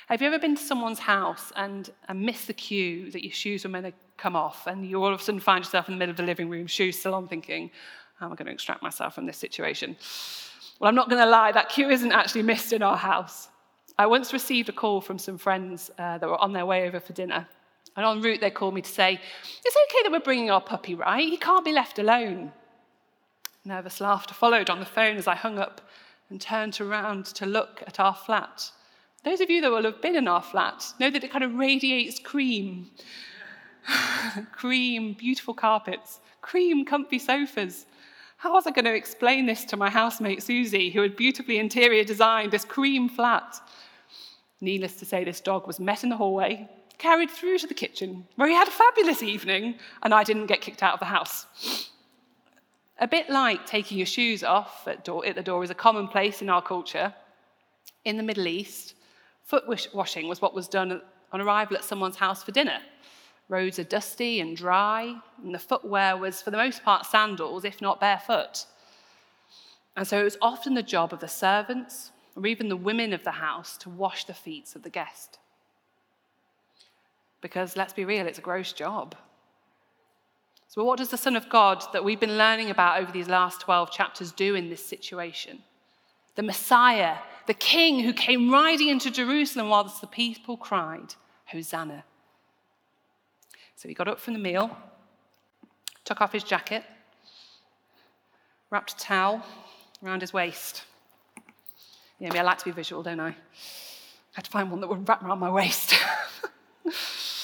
Have 0.09 0.21
you 0.21 0.28
ever 0.28 0.38
been 0.38 0.57
to 0.57 0.62
someone's 0.62 0.99
house 0.99 1.52
and, 1.57 1.90
and 2.09 2.21
missed 2.21 2.47
the 2.47 2.52
cue 2.52 3.11
that 3.12 3.25
your 3.25 3.33
shoes 3.33 3.64
were 3.64 3.71
meant 3.71 3.87
to 3.87 3.92
come 4.16 4.37
off, 4.37 4.66
and 4.66 4.87
you 4.87 5.02
all 5.02 5.12
of 5.12 5.21
a 5.21 5.23
sudden 5.23 5.40
find 5.40 5.64
yourself 5.64 5.88
in 5.88 5.95
the 5.95 5.99
middle 5.99 6.11
of 6.11 6.16
the 6.16 6.23
living 6.23 6.49
room, 6.49 6.66
shoes 6.66 6.99
still 6.99 7.14
on, 7.14 7.26
thinking, 7.26 7.71
How 8.19 8.26
am 8.26 8.33
I 8.33 8.37
going 8.37 8.47
to 8.47 8.52
extract 8.52 8.83
myself 8.83 9.14
from 9.14 9.26
this 9.26 9.38
situation? 9.38 9.97
Well, 10.78 10.88
I'm 10.88 10.95
not 10.95 11.09
going 11.09 11.23
to 11.23 11.28
lie, 11.28 11.52
that 11.52 11.69
cue 11.69 11.90
isn't 11.90 12.12
actually 12.12 12.42
missed 12.42 12.73
in 12.73 12.83
our 12.83 12.97
house. 12.97 13.49
I 13.99 14.07
once 14.07 14.33
received 14.33 14.69
a 14.69 14.73
call 14.73 15.00
from 15.00 15.19
some 15.19 15.38
friends 15.38 15.90
uh, 15.99 16.19
that 16.19 16.28
were 16.28 16.40
on 16.40 16.52
their 16.52 16.66
way 16.66 16.87
over 16.87 17.00
for 17.00 17.12
dinner. 17.12 17.47
And 17.97 18.07
en 18.07 18.23
route, 18.23 18.40
they 18.40 18.50
called 18.50 18.75
me 18.75 18.83
to 18.83 18.90
say, 18.90 19.21
It's 19.64 19.76
okay 19.88 20.02
that 20.04 20.12
we're 20.12 20.21
bringing 20.21 20.50
our 20.50 20.61
puppy, 20.61 20.95
right? 20.95 21.28
He 21.28 21.37
can't 21.37 21.64
be 21.64 21.73
left 21.73 21.99
alone. 21.99 22.52
Nervous 23.64 24.00
laughter 24.00 24.35
followed 24.35 24.71
on 24.71 24.81
the 24.81 24.87
phone 24.87 25.17
as 25.17 25.26
I 25.26 25.35
hung 25.35 25.59
up 25.59 25.83
and 26.31 26.40
turned 26.40 26.81
around 26.81 27.26
to 27.26 27.47
look 27.47 27.83
at 27.87 28.00
our 28.00 28.14
flat. 28.14 28.71
Those 29.23 29.40
of 29.40 29.50
you 29.50 29.61
that 29.61 29.71
will 29.71 29.85
have 29.85 30.00
been 30.00 30.17
in 30.17 30.29
our 30.29 30.43
flat 30.43 30.85
know 30.99 31.11
that 31.11 31.23
it 31.23 31.31
kind 31.31 31.45
of 31.45 31.55
radiates 31.55 32.19
cream. 32.19 32.90
cream, 34.52 35.12
beautiful 35.12 35.52
carpets, 35.52 36.21
cream, 36.40 36.87
comfy 36.87 37.19
sofas. 37.19 37.85
How 38.38 38.55
was 38.55 38.67
I 38.67 38.71
going 38.71 38.87
to 38.87 38.95
explain 38.95 39.45
this 39.45 39.67
to 39.67 39.76
my 39.76 39.90
housemate 39.90 40.43
Susie, 40.43 40.90
who 40.90 41.02
had 41.02 41.14
beautifully 41.14 41.59
interior 41.59 42.05
designed 42.05 42.52
this 42.52 42.64
cream 42.64 43.11
flat? 43.11 43.61
Needless 44.62 44.97
to 44.97 45.05
say, 45.05 45.25
this 45.25 45.43
dog 45.43 45.67
was 45.67 45.79
met 45.79 46.02
in 46.02 46.09
the 46.09 46.17
hallway, 46.17 46.67
carried 46.97 47.31
through 47.31 47.59
to 47.59 47.67
the 47.67 47.75
kitchen, 47.75 48.26
where 48.37 48.49
he 48.49 48.55
had 48.55 48.69
a 48.69 48.71
fabulous 48.71 49.23
evening, 49.23 49.75
and 50.02 50.14
I 50.14 50.25
didn't 50.25 50.47
get 50.47 50.62
kicked 50.62 50.83
out 50.83 50.95
of 50.95 51.00
the 51.00 51.07
house. 51.07 51.47
A 53.00 53.09
bit 53.09 53.30
like 53.30 53.66
taking 53.66 53.97
your 53.97 54.07
shoes 54.07 54.45
off 54.45 54.87
at, 54.87 55.04
door, 55.04 55.26
at 55.26 55.35
the 55.35 55.42
door 55.42 55.64
is 55.64 55.71
a 55.71 55.75
commonplace 55.75 56.42
in 56.42 56.50
our 56.50 56.61
culture. 56.61 57.14
In 58.04 58.19
the 58.19 58.23
Middle 58.23 58.47
East, 58.47 58.95
foot 59.42 59.64
washing 59.95 60.28
was 60.28 60.42
what 60.42 60.54
was 60.54 60.69
done 60.69 61.00
on 61.33 61.40
arrival 61.40 61.76
at 61.76 61.85
someone's 61.85 62.16
house 62.16 62.42
for 62.42 62.52
dinner. 62.52 62.78
Roads 63.49 63.78
are 63.78 63.85
dusty 63.85 64.40
and 64.40 64.54
dry, 64.54 65.16
and 65.42 65.54
the 65.54 65.59
footwear 65.59 66.16
was, 66.16 66.42
for 66.42 66.50
the 66.50 66.59
most 66.59 66.85
part, 66.85 67.07
sandals, 67.07 67.64
if 67.64 67.80
not 67.80 68.00
barefoot. 68.00 68.66
And 69.97 70.07
so 70.07 70.21
it 70.21 70.25
was 70.25 70.38
often 70.42 70.75
the 70.75 70.83
job 70.83 71.12
of 71.12 71.21
the 71.21 71.26
servants, 71.26 72.12
or 72.37 72.47
even 72.47 72.69
the 72.69 72.76
women 72.76 73.12
of 73.12 73.25
the 73.25 73.33
house, 73.33 73.76
to 73.78 73.90
wash 73.90 74.25
the 74.26 74.35
feet 74.35 74.76
of 74.76 74.83
the 74.83 74.90
guest. 74.90 75.38
Because 77.40 77.76
let's 77.76 77.95
be 77.95 78.04
real, 78.04 78.26
it's 78.26 78.38
a 78.38 78.42
gross 78.42 78.73
job. 78.73 79.16
So, 80.71 80.85
what 80.85 80.99
does 80.99 81.09
the 81.09 81.17
Son 81.17 81.35
of 81.35 81.49
God 81.49 81.83
that 81.93 82.05
we've 82.05 82.21
been 82.21 82.39
learning 82.39 82.71
about 82.71 83.03
over 83.03 83.11
these 83.11 83.29
last 83.29 83.61
12 83.61 83.91
chapters 83.91 84.31
do 84.31 84.55
in 84.55 84.71
this 84.71 84.87
situation? 84.87 85.65
The 86.37 86.45
Messiah, 86.45 87.17
the 87.49 87.55
King 87.55 87.99
who 87.99 88.12
came 88.12 88.53
riding 88.53 88.87
into 88.87 89.11
Jerusalem 89.11 89.69
whilst 89.69 90.00
the 90.00 90.07
people 90.07 90.57
cried, 90.57 91.17
Hosanna. 91.47 92.05
So 93.75 93.89
he 93.89 93.95
got 93.95 94.07
up 94.07 94.21
from 94.21 94.35
the 94.35 94.39
meal, 94.39 94.77
took 96.05 96.21
off 96.21 96.33
his 96.33 96.45
jacket, 96.45 96.85
wrapped 98.71 98.93
a 98.93 98.97
towel 98.97 99.45
around 100.05 100.21
his 100.21 100.33
waist. 100.33 100.85
Yeah, 102.21 102.33
me, 102.33 102.39
I 102.39 102.43
like 102.43 102.59
to 102.59 102.65
be 102.65 102.71
visual, 102.71 103.03
don't 103.03 103.19
I? 103.19 103.31
I 103.31 103.35
had 104.35 104.45
to 104.45 104.50
find 104.53 104.71
one 104.71 104.81
that 104.83 104.87
would 104.87 105.09
wrap 105.09 105.25
around 105.25 105.41
my 105.41 105.50
waist. 105.50 105.95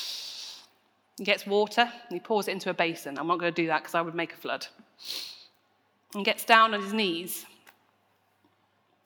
He 1.19 1.25
gets 1.25 1.47
water 1.47 1.83
and 1.83 2.13
he 2.13 2.21
pours 2.21 2.49
it 2.49 2.53
into 2.53 2.71
a 2.71 2.75
basin. 2.75 3.19
I'm 3.19 3.27
not 3.27 3.39
going 3.39 3.53
to 3.53 3.63
do 3.63 3.69
that 3.69 3.83
because 3.83 3.95
I 3.95 4.03
would 4.03 4.15
make 4.15 4.33
a 4.33 4.37
flood. 4.37 4.67
And 6.15 6.25
gets 6.25 6.45
down 6.45 6.75
on 6.75 6.83
his 6.83 6.93
knees 6.93 7.47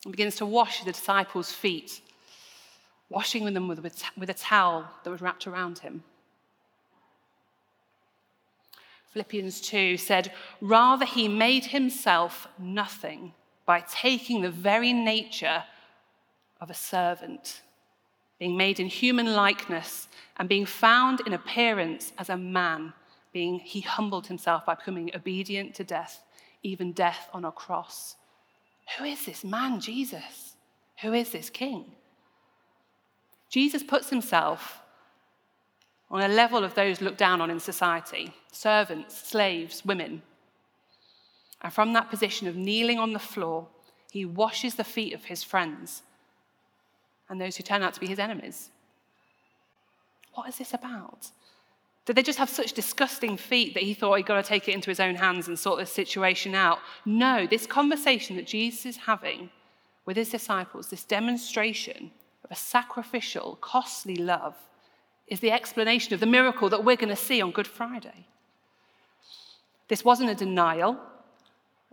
and 0.03 0.11
begins 0.11 0.35
to 0.37 0.45
wash 0.45 0.83
the 0.83 0.91
disciples' 0.91 1.51
feet, 1.51 2.01
washing 3.09 3.45
them 3.53 3.67
with, 3.67 3.79
with 4.17 4.29
a 4.29 4.33
towel 4.33 4.87
that 5.03 5.09
was 5.09 5.21
wrapped 5.21 5.47
around 5.47 5.79
him. 5.79 6.03
Philippians 9.11 9.61
2 9.61 9.97
said, 9.97 10.31
Rather, 10.61 11.05
he 11.05 11.27
made 11.27 11.65
himself 11.65 12.47
nothing 12.57 13.33
by 13.65 13.81
taking 13.81 14.41
the 14.41 14.49
very 14.51 14.93
nature 14.93 15.63
of 16.61 16.69
a 16.69 16.73
servant 16.73 17.61
being 18.41 18.57
made 18.57 18.79
in 18.79 18.87
human 18.87 19.35
likeness, 19.35 20.07
and 20.37 20.49
being 20.49 20.65
found 20.65 21.21
in 21.27 21.33
appearance 21.33 22.11
as 22.17 22.27
a 22.27 22.35
man, 22.35 22.91
being 23.31 23.59
he 23.59 23.81
humbled 23.81 24.25
himself 24.25 24.65
by 24.65 24.73
becoming 24.73 25.11
obedient 25.13 25.75
to 25.75 25.83
death, 25.83 26.23
even 26.63 26.91
death 26.91 27.29
on 27.33 27.45
a 27.45 27.51
cross. 27.51 28.15
Who 28.97 29.03
is 29.03 29.27
this 29.27 29.43
man, 29.43 29.79
Jesus? 29.79 30.55
Who 31.03 31.13
is 31.13 31.29
this 31.29 31.51
king? 31.51 31.91
Jesus 33.47 33.83
puts 33.83 34.09
himself 34.09 34.81
on 36.09 36.21
a 36.23 36.27
level 36.27 36.63
of 36.63 36.73
those 36.73 36.99
looked 36.99 37.19
down 37.19 37.41
on 37.41 37.51
in 37.51 37.59
society 37.59 38.33
servants, 38.51 39.15
slaves, 39.29 39.85
women. 39.85 40.23
And 41.61 41.71
from 41.71 41.93
that 41.93 42.09
position 42.09 42.47
of 42.47 42.55
kneeling 42.55 42.97
on 42.97 43.13
the 43.13 43.19
floor, 43.19 43.67
he 44.11 44.25
washes 44.25 44.73
the 44.73 44.83
feet 44.83 45.13
of 45.13 45.25
his 45.25 45.43
friends 45.43 46.01
and 47.31 47.39
those 47.39 47.55
who 47.55 47.63
turn 47.63 47.81
out 47.81 47.93
to 47.93 47.99
be 47.99 48.07
his 48.07 48.19
enemies. 48.19 48.69
What 50.33 50.49
is 50.49 50.57
this 50.57 50.73
about? 50.73 51.31
Did 52.05 52.17
they 52.17 52.23
just 52.23 52.39
have 52.39 52.49
such 52.49 52.73
disgusting 52.73 53.37
feet 53.37 53.73
that 53.73 53.83
he 53.83 53.93
thought 53.93 54.15
he'd 54.15 54.25
got 54.25 54.43
to 54.43 54.47
take 54.47 54.67
it 54.67 54.75
into 54.75 54.91
his 54.91 54.99
own 54.99 55.15
hands 55.15 55.47
and 55.47 55.57
sort 55.57 55.79
this 55.79 55.91
situation 55.91 56.53
out? 56.53 56.79
No, 57.05 57.47
this 57.47 57.65
conversation 57.65 58.35
that 58.35 58.47
Jesus 58.47 58.85
is 58.85 58.97
having 58.97 59.49
with 60.05 60.17
his 60.17 60.29
disciples, 60.29 60.89
this 60.89 61.05
demonstration 61.05 62.11
of 62.43 62.51
a 62.51 62.55
sacrificial, 62.55 63.57
costly 63.61 64.15
love, 64.15 64.55
is 65.27 65.39
the 65.39 65.51
explanation 65.51 66.13
of 66.13 66.19
the 66.19 66.25
miracle 66.25 66.69
that 66.69 66.83
we're 66.83 66.97
going 66.97 67.07
to 67.07 67.15
see 67.15 67.41
on 67.41 67.51
Good 67.51 67.67
Friday. 67.67 68.27
This 69.87 70.03
wasn't 70.03 70.31
a 70.31 70.35
denial 70.35 70.99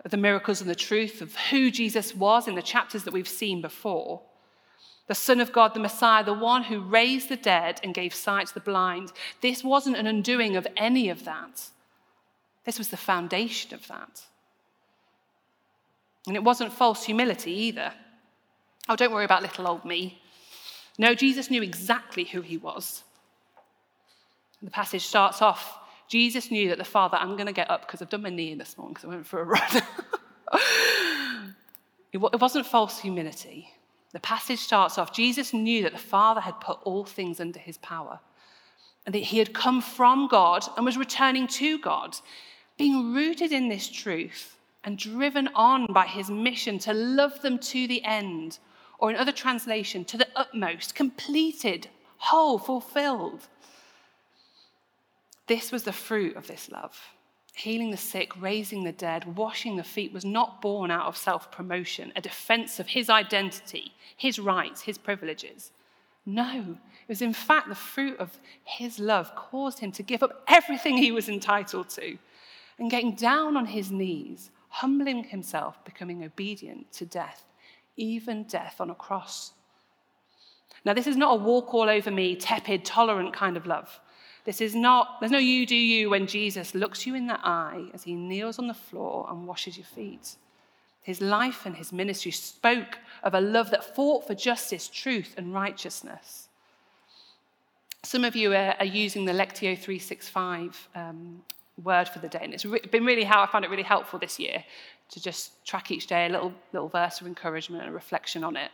of 0.04 0.10
the 0.10 0.16
miracles 0.16 0.60
and 0.60 0.70
the 0.70 0.74
truth 0.74 1.20
of 1.20 1.36
who 1.36 1.70
Jesus 1.70 2.14
was 2.14 2.48
in 2.48 2.56
the 2.56 2.62
chapters 2.62 3.04
that 3.04 3.14
we've 3.14 3.28
seen 3.28 3.60
before 3.60 4.22
the 5.08 5.14
Son 5.14 5.40
of 5.40 5.52
God, 5.52 5.74
the 5.74 5.80
Messiah, 5.80 6.22
the 6.22 6.32
one 6.32 6.62
who 6.64 6.80
raised 6.80 7.28
the 7.28 7.36
dead 7.36 7.80
and 7.82 7.94
gave 7.94 8.14
sight 8.14 8.46
to 8.48 8.54
the 8.54 8.60
blind. 8.60 9.12
This 9.40 9.64
wasn't 9.64 9.96
an 9.96 10.06
undoing 10.06 10.54
of 10.54 10.66
any 10.76 11.08
of 11.08 11.24
that. 11.24 11.70
This 12.64 12.78
was 12.78 12.88
the 12.88 12.96
foundation 12.96 13.74
of 13.74 13.86
that. 13.88 14.22
And 16.26 16.36
it 16.36 16.44
wasn't 16.44 16.72
false 16.72 17.04
humility 17.04 17.52
either. 17.52 17.92
Oh, 18.88 18.96
don't 18.96 19.12
worry 19.12 19.24
about 19.24 19.42
little 19.42 19.66
old 19.66 19.84
me. 19.84 20.20
No, 20.98 21.14
Jesus 21.14 21.50
knew 21.50 21.62
exactly 21.62 22.24
who 22.24 22.42
he 22.42 22.58
was. 22.58 23.02
The 24.62 24.70
passage 24.70 25.06
starts 25.06 25.40
off 25.40 25.78
Jesus 26.08 26.50
knew 26.50 26.70
that 26.70 26.78
the 26.78 26.84
Father, 26.84 27.18
I'm 27.20 27.36
going 27.36 27.46
to 27.46 27.52
get 27.52 27.70
up 27.70 27.82
because 27.82 28.00
I've 28.00 28.08
done 28.08 28.22
my 28.22 28.30
knee 28.30 28.52
in 28.52 28.58
this 28.58 28.76
morning 28.78 28.94
because 28.94 29.04
I 29.04 29.08
went 29.08 29.26
for 29.26 29.40
a 29.40 29.44
run. 29.44 29.82
it 32.12 32.40
wasn't 32.40 32.66
false 32.66 32.98
humility. 32.98 33.70
The 34.12 34.20
passage 34.20 34.60
starts 34.60 34.96
off 34.96 35.12
Jesus 35.12 35.52
knew 35.52 35.82
that 35.82 35.92
the 35.92 35.98
Father 35.98 36.40
had 36.40 36.60
put 36.60 36.78
all 36.84 37.04
things 37.04 37.40
under 37.40 37.58
his 37.58 37.78
power 37.78 38.20
and 39.04 39.14
that 39.14 39.24
he 39.24 39.38
had 39.38 39.52
come 39.52 39.80
from 39.80 40.28
God 40.28 40.64
and 40.76 40.84
was 40.84 40.96
returning 40.96 41.46
to 41.48 41.78
God, 41.78 42.16
being 42.76 43.12
rooted 43.12 43.52
in 43.52 43.68
this 43.68 43.88
truth 43.88 44.56
and 44.84 44.98
driven 44.98 45.48
on 45.54 45.92
by 45.92 46.06
his 46.06 46.30
mission 46.30 46.78
to 46.80 46.92
love 46.94 47.42
them 47.42 47.58
to 47.58 47.86
the 47.86 48.02
end, 48.04 48.58
or 48.98 49.10
in 49.10 49.16
other 49.16 49.32
translation, 49.32 50.04
to 50.04 50.16
the 50.16 50.28
utmost, 50.36 50.94
completed, 50.94 51.88
whole, 52.18 52.58
fulfilled. 52.58 53.48
This 55.46 55.72
was 55.72 55.82
the 55.82 55.92
fruit 55.92 56.36
of 56.36 56.46
this 56.46 56.70
love 56.70 56.98
healing 57.58 57.90
the 57.90 57.96
sick, 57.96 58.40
raising 58.40 58.84
the 58.84 58.92
dead, 58.92 59.36
washing 59.36 59.76
the 59.76 59.84
feet 59.84 60.12
was 60.12 60.24
not 60.24 60.62
born 60.62 60.90
out 60.90 61.06
of 61.06 61.16
self 61.16 61.50
promotion, 61.50 62.12
a 62.14 62.20
defense 62.20 62.78
of 62.78 62.88
his 62.88 63.10
identity, 63.10 63.92
his 64.16 64.38
rights, 64.38 64.82
his 64.82 64.98
privileges. 64.98 65.72
No, 66.24 66.76
it 67.02 67.08
was 67.08 67.22
in 67.22 67.32
fact 67.32 67.68
the 67.68 67.74
fruit 67.74 68.18
of 68.18 68.38
his 68.64 68.98
love 68.98 69.34
caused 69.34 69.78
him 69.78 69.92
to 69.92 70.02
give 70.02 70.22
up 70.22 70.42
everything 70.46 70.96
he 70.96 71.10
was 71.10 71.28
entitled 71.28 71.88
to 71.90 72.18
and 72.78 72.90
getting 72.90 73.14
down 73.14 73.56
on 73.56 73.66
his 73.66 73.90
knees, 73.90 74.50
humbling 74.68 75.24
himself, 75.24 75.82
becoming 75.84 76.22
obedient 76.22 76.92
to 76.92 77.06
death, 77.06 77.44
even 77.96 78.44
death 78.44 78.80
on 78.80 78.90
a 78.90 78.94
cross. 78.94 79.52
Now, 80.84 80.94
this 80.94 81.06
is 81.06 81.16
not 81.16 81.32
a 81.32 81.42
walk 81.42 81.74
all 81.74 81.88
over 81.88 82.10
me, 82.10 82.36
tepid, 82.36 82.84
tolerant 82.84 83.32
kind 83.32 83.56
of 83.56 83.66
love. 83.66 83.98
This 84.48 84.62
is 84.62 84.74
not, 84.74 85.20
there's 85.20 85.30
no 85.30 85.36
you 85.36 85.66
do 85.66 85.76
you 85.76 86.08
when 86.08 86.26
Jesus 86.26 86.74
looks 86.74 87.06
you 87.06 87.14
in 87.14 87.26
the 87.26 87.38
eye 87.46 87.90
as 87.92 88.04
he 88.04 88.14
kneels 88.14 88.58
on 88.58 88.66
the 88.66 88.72
floor 88.72 89.26
and 89.28 89.46
washes 89.46 89.76
your 89.76 89.84
feet. 89.84 90.36
His 91.02 91.20
life 91.20 91.66
and 91.66 91.76
his 91.76 91.92
ministry 91.92 92.30
spoke 92.30 92.96
of 93.22 93.34
a 93.34 93.42
love 93.42 93.70
that 93.72 93.94
fought 93.94 94.26
for 94.26 94.34
justice, 94.34 94.88
truth, 94.88 95.34
and 95.36 95.52
righteousness. 95.52 96.48
Some 98.02 98.24
of 98.24 98.34
you 98.34 98.54
are, 98.54 98.74
are 98.78 98.86
using 98.86 99.26
the 99.26 99.32
Lectio 99.32 99.76
365 99.76 100.88
um, 100.94 101.42
word 101.84 102.08
for 102.08 102.20
the 102.20 102.28
day, 102.30 102.40
and 102.40 102.54
it's 102.54 102.64
re- 102.64 102.80
been 102.90 103.04
really 103.04 103.24
how 103.24 103.42
I 103.42 103.46
found 103.48 103.66
it 103.66 103.70
really 103.70 103.82
helpful 103.82 104.18
this 104.18 104.38
year 104.38 104.64
to 105.10 105.20
just 105.20 105.62
track 105.66 105.90
each 105.90 106.06
day 106.06 106.24
a 106.24 106.30
little, 106.30 106.54
little 106.72 106.88
verse 106.88 107.20
of 107.20 107.26
encouragement 107.26 107.84
and 107.84 107.92
reflection 107.92 108.42
on 108.42 108.56
it. 108.56 108.70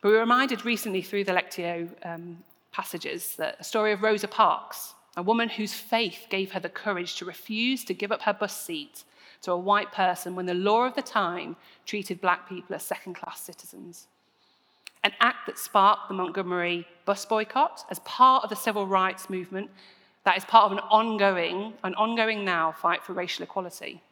But 0.00 0.08
we 0.08 0.14
were 0.14 0.20
reminded 0.20 0.64
recently 0.64 1.02
through 1.02 1.24
the 1.24 1.32
Lectio 1.32 1.90
um, 2.06 2.38
passages 2.76 3.36
that 3.36 3.56
a 3.58 3.64
story 3.64 3.92
of 3.92 4.02
Rosa 4.02 4.28
Parks, 4.28 4.94
a 5.16 5.22
woman 5.22 5.48
whose 5.48 5.72
faith 5.72 6.26
gave 6.28 6.52
her 6.52 6.60
the 6.60 6.68
courage 6.84 7.16
to 7.16 7.24
refuse 7.24 7.84
to 7.84 7.94
give 7.94 8.12
up 8.12 8.22
her 8.22 8.34
bus 8.34 8.54
seat 8.66 9.04
to 9.40 9.52
a 9.52 9.64
white 9.70 9.92
person 9.92 10.34
when 10.36 10.46
the 10.46 10.62
law 10.68 10.82
of 10.84 10.94
the 10.94 11.02
time 11.22 11.56
treated 11.86 12.20
black 12.20 12.48
people 12.48 12.76
as 12.76 12.82
second 12.82 13.14
class 13.14 13.40
citizens. 13.40 14.08
an 15.06 15.12
act 15.20 15.46
that 15.46 15.56
sparked 15.56 16.08
the 16.08 16.14
Montgomery 16.14 16.84
bus 17.04 17.24
boycott 17.24 17.84
as 17.90 18.00
part 18.00 18.42
of 18.42 18.50
the 18.50 18.56
civil 18.56 18.88
rights 18.88 19.30
movement 19.30 19.70
that 20.24 20.36
is 20.36 20.44
part 20.44 20.64
of 20.64 20.72
an 20.72 20.80
ongoing, 20.90 21.72
an 21.84 21.94
ongoing 21.94 22.44
now 22.44 22.72
fight 22.72 23.04
for 23.04 23.12
racial 23.12 23.44
equality. 23.44 24.02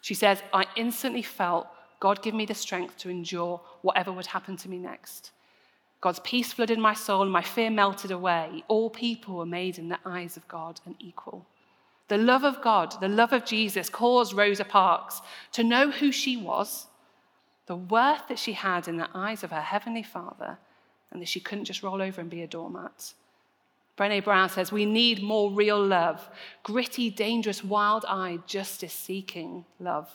She 0.00 0.14
says, 0.14 0.42
I 0.52 0.66
instantly 0.76 1.22
felt 1.22 1.66
God 1.98 2.22
give 2.22 2.36
me 2.36 2.46
the 2.46 2.54
strength 2.54 2.96
to 2.98 3.10
endure 3.10 3.60
whatever 3.82 4.12
would 4.12 4.26
happen 4.26 4.56
to 4.58 4.68
me 4.68 4.78
next. 4.78 5.32
God's 6.04 6.20
peace 6.20 6.52
flooded 6.52 6.78
my 6.78 6.92
soul 6.92 7.22
and 7.22 7.32
my 7.32 7.40
fear 7.40 7.70
melted 7.70 8.10
away. 8.10 8.62
All 8.68 8.90
people 8.90 9.36
were 9.36 9.46
made 9.46 9.78
in 9.78 9.88
the 9.88 9.98
eyes 10.04 10.36
of 10.36 10.46
God 10.48 10.78
and 10.84 10.94
equal. 10.98 11.46
The 12.08 12.18
love 12.18 12.44
of 12.44 12.60
God, 12.60 13.00
the 13.00 13.08
love 13.08 13.32
of 13.32 13.46
Jesus 13.46 13.88
caused 13.88 14.34
Rosa 14.34 14.66
Parks 14.66 15.22
to 15.52 15.64
know 15.64 15.90
who 15.90 16.12
she 16.12 16.36
was, 16.36 16.88
the 17.64 17.76
worth 17.76 18.28
that 18.28 18.38
she 18.38 18.52
had 18.52 18.86
in 18.86 18.98
the 18.98 19.08
eyes 19.14 19.42
of 19.42 19.50
her 19.50 19.62
Heavenly 19.62 20.02
Father, 20.02 20.58
and 21.10 21.22
that 21.22 21.28
she 21.28 21.40
couldn't 21.40 21.64
just 21.64 21.82
roll 21.82 22.02
over 22.02 22.20
and 22.20 22.28
be 22.28 22.42
a 22.42 22.46
doormat. 22.46 23.14
Brene 23.96 24.22
Brown 24.22 24.50
says, 24.50 24.70
We 24.70 24.84
need 24.84 25.22
more 25.22 25.50
real 25.50 25.82
love, 25.82 26.28
gritty, 26.64 27.08
dangerous, 27.08 27.64
wild 27.64 28.04
eyed, 28.06 28.46
justice 28.46 28.92
seeking 28.92 29.64
love. 29.80 30.10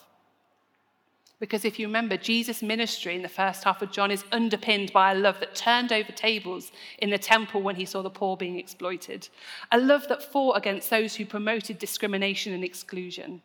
Because 1.39 1.63
if 1.63 1.79
you 1.79 1.87
remember, 1.87 2.17
Jesus' 2.17 2.61
ministry 2.61 3.15
in 3.15 3.21
the 3.21 3.29
first 3.29 3.63
half 3.63 3.81
of 3.81 3.91
John 3.91 4.11
is 4.11 4.25
underpinned 4.31 4.91
by 4.91 5.11
a 5.11 5.15
love 5.15 5.39
that 5.39 5.55
turned 5.55 5.93
over 5.93 6.11
tables 6.11 6.71
in 6.97 7.09
the 7.09 7.17
temple 7.17 7.61
when 7.61 7.77
he 7.77 7.85
saw 7.85 8.01
the 8.01 8.09
poor 8.09 8.35
being 8.35 8.59
exploited, 8.59 9.29
a 9.71 9.79
love 9.79 10.07
that 10.09 10.21
fought 10.21 10.57
against 10.57 10.89
those 10.89 11.15
who 11.15 11.25
promoted 11.25 11.79
discrimination 11.79 12.53
and 12.53 12.63
exclusion, 12.63 13.41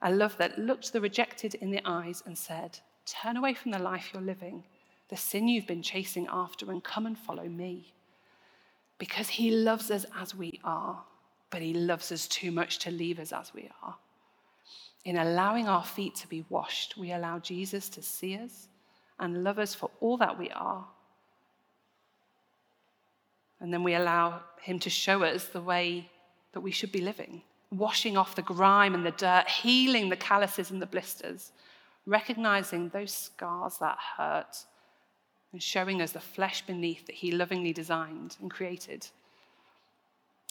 a 0.00 0.10
love 0.10 0.38
that 0.38 0.58
looked 0.58 0.92
the 0.92 1.00
rejected 1.00 1.54
in 1.56 1.70
the 1.70 1.82
eyes 1.84 2.22
and 2.24 2.38
said, 2.38 2.78
Turn 3.04 3.36
away 3.36 3.52
from 3.52 3.72
the 3.72 3.78
life 3.78 4.10
you're 4.12 4.22
living, 4.22 4.64
the 5.08 5.16
sin 5.16 5.48
you've 5.48 5.66
been 5.66 5.82
chasing 5.82 6.26
after, 6.30 6.70
and 6.70 6.82
come 6.82 7.04
and 7.04 7.18
follow 7.18 7.48
me. 7.48 7.92
Because 8.98 9.28
he 9.28 9.50
loves 9.50 9.90
us 9.90 10.06
as 10.18 10.34
we 10.34 10.60
are, 10.64 11.04
but 11.50 11.62
he 11.62 11.74
loves 11.74 12.10
us 12.10 12.26
too 12.26 12.50
much 12.50 12.78
to 12.80 12.90
leave 12.90 13.18
us 13.18 13.32
as 13.32 13.52
we 13.54 13.70
are. 13.82 13.96
In 15.08 15.16
allowing 15.16 15.68
our 15.68 15.84
feet 15.84 16.16
to 16.16 16.28
be 16.28 16.44
washed, 16.50 16.98
we 16.98 17.12
allow 17.12 17.38
Jesus 17.38 17.88
to 17.88 18.02
see 18.02 18.36
us 18.36 18.68
and 19.18 19.42
love 19.42 19.58
us 19.58 19.74
for 19.74 19.90
all 20.00 20.18
that 20.18 20.38
we 20.38 20.50
are. 20.50 20.84
And 23.58 23.72
then 23.72 23.82
we 23.82 23.94
allow 23.94 24.42
him 24.60 24.78
to 24.80 24.90
show 24.90 25.22
us 25.22 25.46
the 25.46 25.62
way 25.62 26.10
that 26.52 26.60
we 26.60 26.72
should 26.72 26.92
be 26.92 27.00
living, 27.00 27.40
washing 27.70 28.18
off 28.18 28.34
the 28.34 28.42
grime 28.42 28.94
and 28.94 29.02
the 29.02 29.12
dirt, 29.12 29.48
healing 29.48 30.10
the 30.10 30.16
calluses 30.16 30.70
and 30.70 30.82
the 30.82 30.84
blisters, 30.84 31.52
recognizing 32.04 32.90
those 32.90 33.14
scars 33.14 33.78
that 33.78 33.96
hurt, 34.18 34.58
and 35.54 35.62
showing 35.62 36.02
us 36.02 36.12
the 36.12 36.20
flesh 36.20 36.60
beneath 36.66 37.06
that 37.06 37.14
he 37.14 37.32
lovingly 37.32 37.72
designed 37.72 38.36
and 38.42 38.50
created. 38.50 39.06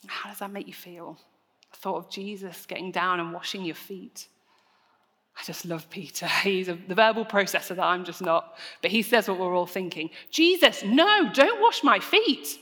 How 0.08 0.30
does 0.30 0.40
that 0.40 0.50
make 0.50 0.66
you 0.66 0.74
feel? 0.74 1.16
The 1.70 1.76
thought 1.76 1.98
of 1.98 2.10
Jesus 2.10 2.66
getting 2.66 2.90
down 2.90 3.20
and 3.20 3.32
washing 3.32 3.64
your 3.64 3.76
feet. 3.76 4.26
I 5.38 5.44
just 5.44 5.64
love 5.64 5.88
Peter. 5.90 6.26
He's 6.42 6.68
a, 6.68 6.74
the 6.74 6.94
verbal 6.94 7.24
processor 7.24 7.76
that 7.76 7.84
I'm 7.84 8.04
just 8.04 8.22
not. 8.22 8.56
But 8.82 8.90
he 8.90 9.02
says 9.02 9.28
what 9.28 9.38
we're 9.38 9.54
all 9.54 9.66
thinking 9.66 10.10
Jesus, 10.30 10.82
no, 10.84 11.30
don't 11.32 11.60
wash 11.60 11.84
my 11.84 12.00
feet. 12.00 12.58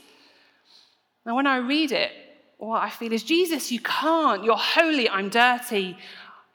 Now, 1.24 1.34
when 1.34 1.46
I 1.46 1.56
read 1.56 1.90
it, 1.90 2.12
what 2.58 2.82
I 2.82 2.90
feel 2.90 3.12
is 3.12 3.24
Jesus, 3.24 3.72
you 3.72 3.80
can't. 3.80 4.44
You're 4.44 4.56
holy, 4.56 5.08
I'm 5.08 5.28
dirty. 5.28 5.96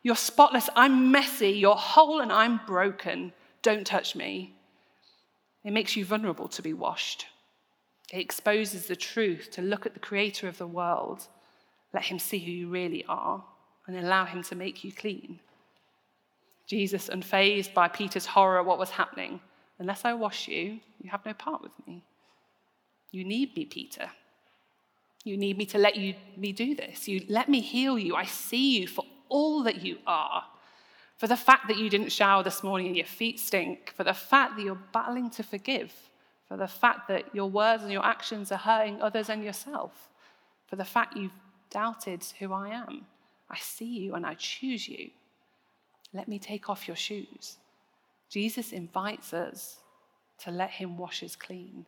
You're 0.03 0.15
spotless, 0.15 0.69
I'm 0.75 1.11
messy. 1.11 1.49
You're 1.49 1.75
whole, 1.75 2.21
and 2.21 2.31
I'm 2.31 2.61
broken. 2.65 3.33
Don't 3.61 3.85
touch 3.85 4.15
me. 4.15 4.55
It 5.63 5.73
makes 5.73 5.95
you 5.95 6.05
vulnerable 6.05 6.47
to 6.47 6.61
be 6.61 6.73
washed. 6.73 7.27
It 8.11 8.19
exposes 8.19 8.87
the 8.87 8.95
truth 8.95 9.51
to 9.51 9.61
look 9.61 9.85
at 9.85 9.93
the 9.93 9.99
creator 9.99 10.47
of 10.47 10.57
the 10.57 10.67
world, 10.67 11.27
let 11.93 12.05
him 12.05 12.19
see 12.19 12.39
who 12.39 12.51
you 12.51 12.69
really 12.69 13.05
are, 13.07 13.43
and 13.85 13.97
allow 13.97 14.25
him 14.25 14.41
to 14.43 14.55
make 14.55 14.83
you 14.83 14.91
clean. 14.91 15.39
Jesus, 16.67 17.09
unfazed 17.09 17.73
by 17.73 17.87
Peter's 17.87 18.25
horror 18.25 18.59
at 18.59 18.65
what 18.65 18.79
was 18.79 18.91
happening, 18.91 19.41
unless 19.79 20.05
I 20.05 20.13
wash 20.13 20.47
you, 20.47 20.79
you 21.01 21.09
have 21.09 21.25
no 21.25 21.33
part 21.33 21.61
with 21.61 21.73
me. 21.87 22.03
You 23.11 23.25
need 23.25 23.55
me, 23.55 23.65
Peter. 23.65 24.09
You 25.23 25.37
need 25.37 25.57
me 25.57 25.65
to 25.67 25.77
let 25.77 25.95
you 25.95 26.15
me 26.37 26.51
do 26.51 26.75
this. 26.75 27.07
You 27.07 27.25
let 27.29 27.49
me 27.49 27.59
heal 27.59 27.99
you. 27.99 28.15
I 28.15 28.25
see 28.25 28.79
you 28.79 28.87
for 28.87 29.05
all 29.29 29.63
that 29.63 29.81
you 29.81 29.97
are. 30.07 30.43
For 31.17 31.27
the 31.27 31.37
fact 31.37 31.67
that 31.67 31.77
you 31.77 31.89
didn't 31.89 32.11
shower 32.11 32.41
this 32.41 32.63
morning 32.63 32.87
and 32.87 32.95
your 32.95 33.05
feet 33.05 33.39
stink, 33.39 33.93
for 33.95 34.03
the 34.03 34.13
fact 34.13 34.55
that 34.55 34.63
you're 34.63 34.81
battling 34.91 35.29
to 35.31 35.43
forgive, 35.43 35.93
for 36.47 36.57
the 36.57 36.67
fact 36.67 37.07
that 37.09 37.35
your 37.35 37.49
words 37.49 37.83
and 37.83 37.91
your 37.91 38.03
actions 38.03 38.51
are 38.51 38.57
hurting 38.57 39.01
others 39.01 39.29
and 39.29 39.43
yourself, 39.43 40.09
for 40.67 40.77
the 40.77 40.85
fact 40.85 41.15
you've 41.15 41.31
doubted 41.69 42.25
who 42.39 42.51
I 42.51 42.69
am. 42.69 43.05
I 43.49 43.57
see 43.59 43.85
you 43.85 44.15
and 44.15 44.25
I 44.25 44.33
choose 44.33 44.87
you. 44.87 45.11
Let 46.13 46.27
me 46.27 46.39
take 46.39 46.69
off 46.69 46.87
your 46.87 46.97
shoes. 46.97 47.57
Jesus 48.29 48.71
invites 48.71 49.33
us 49.33 49.77
to 50.39 50.51
let 50.51 50.71
him 50.71 50.97
wash 50.97 51.23
us 51.23 51.35
clean. 51.35 51.85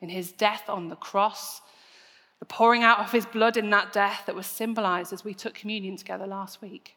In 0.00 0.08
his 0.08 0.32
death 0.32 0.68
on 0.68 0.88
the 0.88 0.96
cross, 0.96 1.62
the 2.38 2.44
pouring 2.46 2.82
out 2.82 2.98
of 2.98 3.12
his 3.12 3.26
blood 3.26 3.56
in 3.56 3.70
that 3.70 3.92
death 3.92 4.24
that 4.26 4.34
was 4.34 4.46
symbolized 4.46 5.12
as 5.12 5.24
we 5.24 5.34
took 5.34 5.54
communion 5.54 5.96
together 5.96 6.26
last 6.26 6.60
week. 6.60 6.96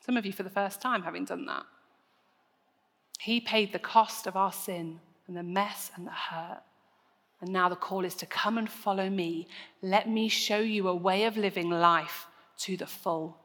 Some 0.00 0.16
of 0.16 0.26
you, 0.26 0.32
for 0.32 0.42
the 0.42 0.50
first 0.50 0.80
time, 0.80 1.02
having 1.02 1.24
done 1.24 1.46
that. 1.46 1.64
He 3.18 3.40
paid 3.40 3.72
the 3.72 3.78
cost 3.78 4.26
of 4.26 4.36
our 4.36 4.52
sin 4.52 5.00
and 5.26 5.36
the 5.36 5.42
mess 5.42 5.90
and 5.96 6.06
the 6.06 6.10
hurt. 6.10 6.62
And 7.40 7.52
now 7.52 7.68
the 7.68 7.76
call 7.76 8.04
is 8.04 8.14
to 8.16 8.26
come 8.26 8.56
and 8.56 8.68
follow 8.68 9.10
me. 9.10 9.48
Let 9.82 10.08
me 10.08 10.28
show 10.28 10.58
you 10.58 10.88
a 10.88 10.94
way 10.94 11.24
of 11.24 11.36
living 11.36 11.70
life 11.70 12.26
to 12.58 12.76
the 12.76 12.86
full. 12.86 13.38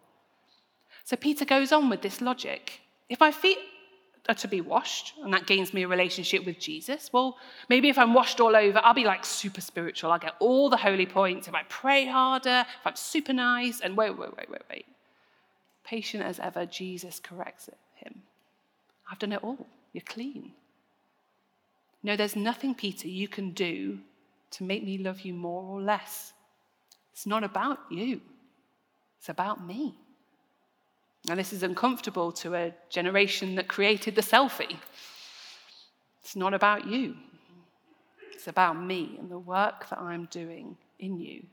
So 1.04 1.16
Peter 1.16 1.46
goes 1.46 1.72
on 1.72 1.90
with 1.90 2.02
this 2.02 2.22
logic. 2.22 2.82
If 3.10 3.20
my 3.20 3.32
feet 3.32 3.58
are 4.30 4.36
to 4.36 4.48
be 4.48 4.62
washed, 4.62 5.14
and 5.24 5.34
that 5.34 5.48
gains 5.48 5.74
me 5.74 5.84
a 5.84 5.88
relationship 5.88 6.46
with 6.46 6.60
Jesus, 6.60 7.12
well, 7.12 7.38
maybe 7.70 7.90
if 7.90 7.98
I'm 7.98 8.14
washed 8.14 8.40
all 8.40 8.56
over, 8.56 8.80
I'll 8.84 8.94
be 8.94 9.04
like 9.04 9.26
super 9.26 9.62
spiritual. 9.62 10.12
I'll 10.12 10.20
get 10.20 10.36
all 10.40 10.70
the 10.70 10.78
holy 10.78 11.08
points. 11.08 11.48
If 11.48 11.56
I 11.56 11.64
pray 11.70 12.06
harder, 12.06 12.66
if 12.80 12.86
I'm 12.88 12.96
super 12.96 13.34
nice, 13.34 13.82
and 13.82 13.98
wait, 13.98 14.18
wait, 14.18 14.38
wait, 14.38 14.50
wait, 14.50 14.62
wait. 14.70 14.86
Patient 15.84 16.24
as 16.24 16.40
ever, 16.40 16.66
Jesus 16.66 17.20
corrects 17.20 17.70
him. 17.96 18.22
I've 19.12 19.20
done 19.20 19.34
it 19.34 19.44
all. 19.44 19.68
You're 19.92 20.04
clean. 20.06 20.54
No, 22.04 22.16
there's 22.16 22.36
nothing, 22.36 22.76
Peter, 22.76 23.08
you 23.08 23.28
can 23.28 23.52
do 23.52 24.00
to 24.52 24.64
make 24.64 24.84
me 24.84 24.98
love 24.98 25.22
you 25.22 25.34
more 25.34 25.64
or 25.64 25.82
less. 25.82 26.34
It's 27.14 27.26
not 27.26 27.44
about 27.44 27.80
you, 27.90 28.22
it's 29.20 29.30
about 29.30 29.66
me. 29.66 29.96
Now, 31.28 31.36
this 31.36 31.54
is 31.54 31.64
uncomfortable 31.64 32.32
to 32.34 32.56
a 32.56 32.74
generation 32.90 33.56
that 33.56 33.68
created 33.68 34.16
the 34.16 34.22
selfie. 34.22 34.78
It's 36.24 36.36
not 36.36 36.54
about 36.54 36.88
you, 36.88 37.16
it's 38.32 38.48
about 38.48 38.82
me 38.82 39.18
and 39.20 39.30
the 39.30 39.40
work 39.40 39.88
that 39.90 40.00
I'm 40.00 40.26
doing 40.32 40.78
in 41.00 41.18
you. 41.18 41.44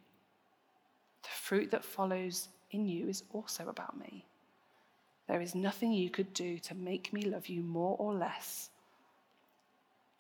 The 1.22 1.28
fruit 1.28 1.70
that 1.70 1.84
follows 1.84 2.48
in 2.70 2.86
you 2.86 3.08
is 3.08 3.24
also 3.32 3.68
about 3.68 3.98
me. 3.98 4.24
There 5.26 5.40
is 5.42 5.54
nothing 5.54 5.92
you 5.92 6.08
could 6.08 6.32
do 6.32 6.58
to 6.60 6.74
make 6.74 7.12
me 7.12 7.22
love 7.22 7.48
you 7.48 7.62
more 7.62 7.96
or 7.98 8.14
less. 8.14 8.70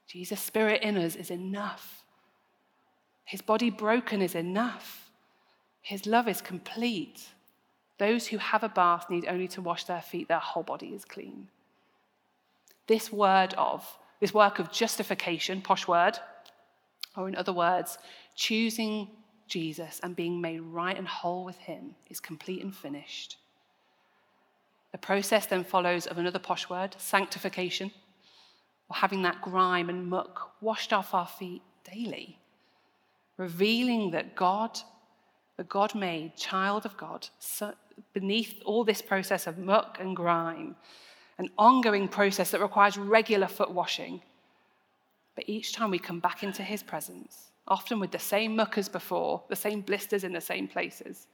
Jesus' 0.06 0.40
spirit 0.40 0.82
in 0.82 0.96
us 0.96 1.16
is 1.16 1.30
enough. 1.30 2.02
His 3.24 3.42
body 3.42 3.70
broken 3.70 4.22
is 4.22 4.34
enough. 4.34 5.10
His 5.80 6.06
love 6.06 6.28
is 6.28 6.40
complete. 6.40 7.28
Those 7.98 8.28
who 8.28 8.38
have 8.38 8.62
a 8.62 8.68
bath 8.68 9.10
need 9.10 9.26
only 9.26 9.48
to 9.48 9.62
wash 9.62 9.84
their 9.84 10.00
feet, 10.00 10.28
their 10.28 10.38
whole 10.38 10.62
body 10.62 10.88
is 10.88 11.04
clean. 11.04 11.48
This 12.86 13.12
word 13.12 13.54
of, 13.58 13.98
this 14.20 14.32
work 14.32 14.58
of 14.58 14.72
justification, 14.72 15.60
posh 15.60 15.86
word, 15.86 16.18
or 17.16 17.28
in 17.28 17.34
other 17.34 17.52
words, 17.52 17.98
choosing 18.34 19.08
Jesus 19.48 19.98
and 20.02 20.14
being 20.14 20.40
made 20.40 20.60
right 20.60 20.96
and 20.96 21.08
whole 21.08 21.44
with 21.44 21.56
him 21.56 21.96
is 22.08 22.20
complete 22.20 22.62
and 22.62 22.74
finished. 22.74 23.36
The 24.92 24.98
process 24.98 25.46
then 25.46 25.64
follows 25.64 26.06
of 26.06 26.18
another 26.18 26.38
posh 26.38 26.68
word, 26.70 26.94
sanctification, 26.98 27.90
or 28.88 28.96
having 28.96 29.22
that 29.22 29.42
grime 29.42 29.88
and 29.90 30.08
muck 30.08 30.52
washed 30.60 30.92
off 30.92 31.12
our 31.12 31.26
feet 31.26 31.62
daily, 31.84 32.38
revealing 33.36 34.12
that 34.12 34.34
God, 34.34 34.78
the 35.56 35.64
God 35.64 35.94
made 35.94 36.36
child 36.36 36.86
of 36.86 36.96
God, 36.96 37.28
beneath 38.12 38.62
all 38.64 38.84
this 38.84 39.02
process 39.02 39.46
of 39.46 39.58
muck 39.58 39.98
and 40.00 40.16
grime, 40.16 40.76
an 41.38 41.48
ongoing 41.56 42.08
process 42.08 42.50
that 42.50 42.60
requires 42.60 42.98
regular 42.98 43.46
foot 43.46 43.70
washing. 43.70 44.20
But 45.34 45.48
each 45.48 45.72
time 45.72 45.90
we 45.90 45.98
come 45.98 46.20
back 46.20 46.42
into 46.42 46.62
his 46.62 46.82
presence, 46.82 47.50
often 47.66 48.00
with 48.00 48.10
the 48.10 48.18
same 48.18 48.56
muck 48.56 48.76
as 48.76 48.88
before, 48.88 49.42
the 49.48 49.56
same 49.56 49.82
blisters 49.82 50.24
in 50.24 50.32
the 50.32 50.40
same 50.40 50.66
places, 50.66 51.26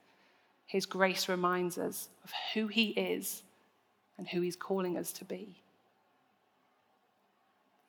his 0.67 0.87
grace 0.87 1.29
reminds 1.29 1.79
us 1.79 2.09
of 2.25 2.33
who 2.53 2.67
he 2.67 2.89
is 2.91 3.43
and 4.19 4.29
who 4.29 4.41
he's 4.41 4.57
calling 4.57 4.97
us 4.97 5.13
to 5.13 5.25
be. 5.25 5.57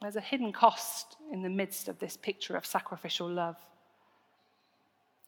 There's 0.01 0.15
a 0.15 0.21
hidden 0.21 0.51
cost 0.51 1.17
in 1.31 1.41
the 1.41 1.49
midst 1.49 1.87
of 1.87 1.99
this 1.99 2.15
picture 2.15 2.55
of 2.55 2.65
sacrificial 2.65 3.29
love. 3.29 3.55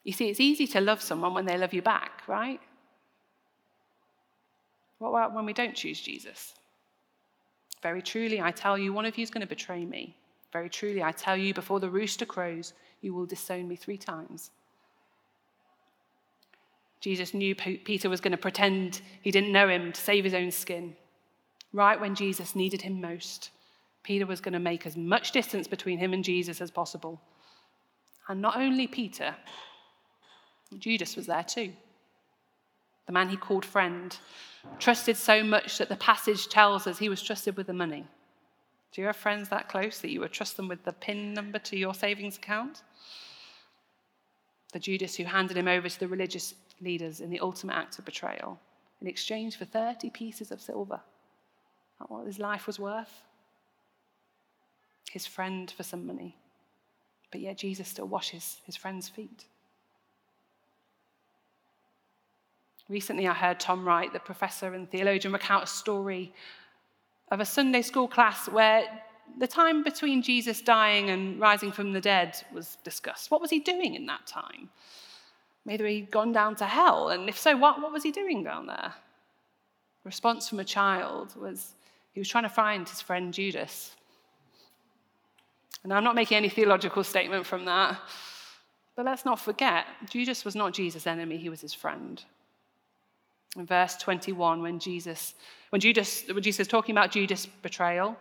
You 0.04 0.14
see, 0.14 0.30
it's 0.30 0.40
easy 0.40 0.68
to 0.68 0.82
love 0.82 1.02
someone 1.02 1.34
when 1.34 1.46
they 1.46 1.58
love 1.58 1.74
you 1.74 1.82
back, 1.82 2.22
right? 2.28 2.62
What 5.00 5.10
about 5.10 5.34
when 5.34 5.46
we 5.46 5.54
don't 5.54 5.76
choose 5.76 6.02
Jesus? 6.02 6.54
Very 7.82 8.02
truly, 8.02 8.42
I 8.42 8.52
tell 8.52 8.78
you, 8.78 8.92
one 8.92 9.06
of 9.06 9.18
you 9.18 9.24
is 9.24 9.30
going 9.30 9.42
to 9.42 9.48
betray 9.48 9.86
me. 9.86 10.16
Very 10.52 10.70
truly, 10.70 11.04
I 11.04 11.12
tell 11.12 11.38
you, 11.38 11.54
before 11.54 11.80
the 11.80 11.90
rooster 11.90 12.26
crows, 12.26 12.74
you 13.02 13.14
will 13.14 13.26
disown 13.26 13.68
me 13.68 13.76
three 13.76 13.98
times. 13.98 14.52
Jesus 17.00 17.34
knew 17.34 17.54
Peter 17.54 18.10
was 18.10 18.22
going 18.22 18.32
to 18.32 18.38
pretend 18.38 19.02
he 19.22 19.30
didn't 19.30 19.52
know 19.52 19.70
him 19.70 19.92
to 19.92 20.02
save 20.02 20.24
his 20.24 20.34
own 20.34 20.50
skin. 20.50 20.96
Right 21.72 22.00
when 22.00 22.16
Jesus 22.16 22.56
needed 22.56 22.82
him 22.82 23.00
most, 23.00 23.52
Peter 24.02 24.26
was 24.26 24.42
going 24.42 24.54
to 24.54 24.60
make 24.60 24.88
as 24.88 24.98
much 24.98 25.32
distance 25.32 25.68
between 25.68 26.00
him 26.00 26.14
and 26.14 26.24
Jesus 26.24 26.60
as 26.60 26.72
possible. 26.72 27.22
And 28.28 28.42
not 28.42 28.58
only 28.58 28.88
Peter, 28.88 29.36
Judas 30.80 31.16
was 31.16 31.28
there 31.28 31.44
too. 31.44 31.72
The 33.08 33.14
man 33.14 33.30
he 33.30 33.38
called 33.38 33.66
friend, 33.66 34.16
trusted 34.80 35.18
so 35.18 35.44
much 35.44 35.78
that 35.78 35.90
the 35.90 35.96
passage 35.96 36.48
tells 36.48 36.86
us 36.86 37.00
he 37.00 37.10
was 37.10 37.24
trusted 37.24 37.58
with 37.58 37.68
the 37.68 37.74
money. 37.74 38.06
Do 38.92 39.02
you 39.02 39.08
have 39.08 39.16
friends 39.16 39.50
that 39.50 39.70
close 39.70 40.00
that 40.00 40.12
you 40.12 40.20
would 40.20 40.32
trust 40.32 40.58
them 40.58 40.68
with 40.68 40.84
the 40.84 40.94
PIN 40.94 41.34
number 41.34 41.60
to 41.60 41.78
your 41.78 41.94
savings 41.94 42.38
account? 42.38 42.84
The 44.74 44.80
Judas 44.80 45.16
who 45.16 45.24
handed 45.24 45.58
him 45.58 45.68
over 45.68 45.88
to 45.88 46.00
the 46.00 46.08
religious 46.08 46.54
leaders 46.82 47.22
in 47.22 47.30
the 47.30 47.40
ultimate 47.40 47.76
act 47.76 47.98
of 47.98 48.06
betrayal 48.06 48.60
in 49.02 49.08
exchange 49.08 49.58
for 49.58 49.66
30 49.66 50.10
pieces 50.10 50.52
of 50.52 50.62
silver. 50.62 51.00
Not 52.00 52.12
what 52.12 52.26
his 52.26 52.40
life 52.40 52.68
was 52.68 52.80
worth. 52.80 53.22
His 55.12 55.26
friend 55.26 55.72
for 55.72 55.84
some 55.84 56.06
money. 56.06 56.36
But 57.32 57.42
yet 57.42 57.58
Jesus 57.58 57.88
still 57.88 58.08
washes 58.08 58.62
his 58.66 58.76
friend's 58.76 59.10
feet. 59.10 59.46
Recently, 62.90 63.28
I 63.28 63.34
heard 63.34 63.60
Tom 63.60 63.86
Wright, 63.86 64.12
the 64.14 64.20
professor 64.20 64.74
and 64.74 64.90
theologian, 64.90 65.34
recount 65.34 65.64
a 65.64 65.68
story 65.68 66.34
of 67.32 67.42
a 67.42 67.46
Sunday 67.46 67.82
school 67.82 68.08
class 68.08 68.48
where 68.48 68.86
the 69.40 69.48
time 69.48 69.84
between 69.84 70.22
Jesus 70.22 70.62
dying 70.62 71.10
and 71.10 71.40
rising 71.40 71.72
from 71.72 71.92
the 71.92 72.00
dead 72.00 72.42
was 72.54 72.78
discussed. 72.84 73.30
What 73.30 73.42
was 73.42 73.50
he 73.50 73.60
doing 73.60 73.96
in 73.96 74.06
that 74.06 74.26
time? 74.26 74.70
Maybe 75.66 75.96
he'd 75.96 76.12
gone 76.12 76.32
down 76.32 76.56
to 76.56 76.66
hell, 76.66 77.10
and 77.10 77.28
if 77.28 77.38
so, 77.38 77.58
what, 77.58 77.82
what 77.82 77.92
was 77.92 78.04
he 78.04 78.12
doing 78.12 78.42
down 78.44 78.68
there? 78.68 78.94
The 80.04 80.08
response 80.08 80.48
from 80.48 80.62
a 80.62 80.64
child 80.64 81.36
was 81.36 81.74
he 82.14 82.22
was 82.22 82.30
trying 82.30 82.46
to 82.46 82.50
find 82.50 82.88
his 82.88 83.02
friend 83.02 83.34
Judas. 83.34 83.96
And 85.84 85.94
I'm 85.94 86.06
not 86.06 86.16
making 86.16 86.38
any 86.38 86.50
theological 86.50 87.04
statement 87.04 87.46
from 87.46 87.66
that, 87.66 88.00
but 88.96 89.06
let's 89.06 89.26
not 89.26 89.42
forget 89.42 89.86
Judas 90.10 90.46
was 90.46 90.56
not 90.56 90.74
Jesus' 90.74 91.06
enemy, 91.06 91.38
he 91.38 91.50
was 91.50 91.60
his 91.60 91.74
friend. 91.74 92.24
In 93.58 93.66
verse 93.66 93.96
21, 93.98 94.62
when 94.62 94.80
Jesus, 94.80 95.34
when 95.72 95.82
Judas, 95.82 96.24
when 96.32 96.44
Jesus 96.44 96.62
is 96.62 96.68
talking 96.68 96.94
about 96.94 97.12
Judas' 97.12 97.48
betrayal, 97.48 98.16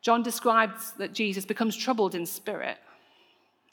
John 0.00 0.22
describes 0.22 0.92
that 0.92 1.12
Jesus 1.12 1.44
becomes 1.44 1.76
troubled 1.76 2.14
in 2.14 2.24
spirit. 2.24 2.78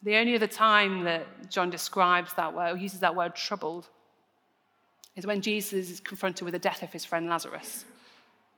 The 0.03 0.17
only 0.17 0.35
other 0.35 0.47
time 0.47 1.03
that 1.05 1.49
John 1.49 1.69
describes 1.69 2.33
that 2.33 2.53
word, 2.53 2.79
uses 2.79 2.99
that 2.99 3.15
word 3.15 3.35
troubled, 3.35 3.87
is 5.15 5.25
when 5.25 5.41
Jesus 5.41 5.89
is 5.89 5.99
confronted 5.99 6.43
with 6.43 6.53
the 6.53 6.59
death 6.59 6.83
of 6.83 6.91
his 6.91 7.05
friend 7.05 7.29
Lazarus. 7.29 7.85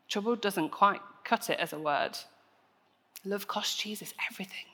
Troubled 0.10 0.42
doesn't 0.42 0.70
quite 0.70 1.02
cut 1.24 1.50
it 1.50 1.60
as 1.60 1.74
a 1.74 1.80
word. 1.80 2.18
Love 3.24 3.48
cost 3.48 3.80
Jesus 3.80 4.14
everything, 4.30 4.66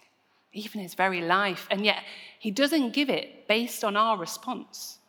even 0.53 0.81
his 0.81 0.93
very 0.93 1.21
life, 1.21 1.67
and 1.69 1.85
yet 1.85 2.03
he 2.39 2.49
doesn't 2.49 2.93
give 2.93 3.09
it 3.09 3.47
based 3.47 3.83
on 3.83 3.97
our 3.97 4.17
response. 4.17 4.99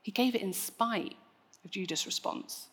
He 0.00 0.12
gave 0.12 0.34
it 0.34 0.42
in 0.42 0.52
spite 0.52 1.16
of 1.64 1.70
Judas' 1.70 2.06
response. 2.06 2.68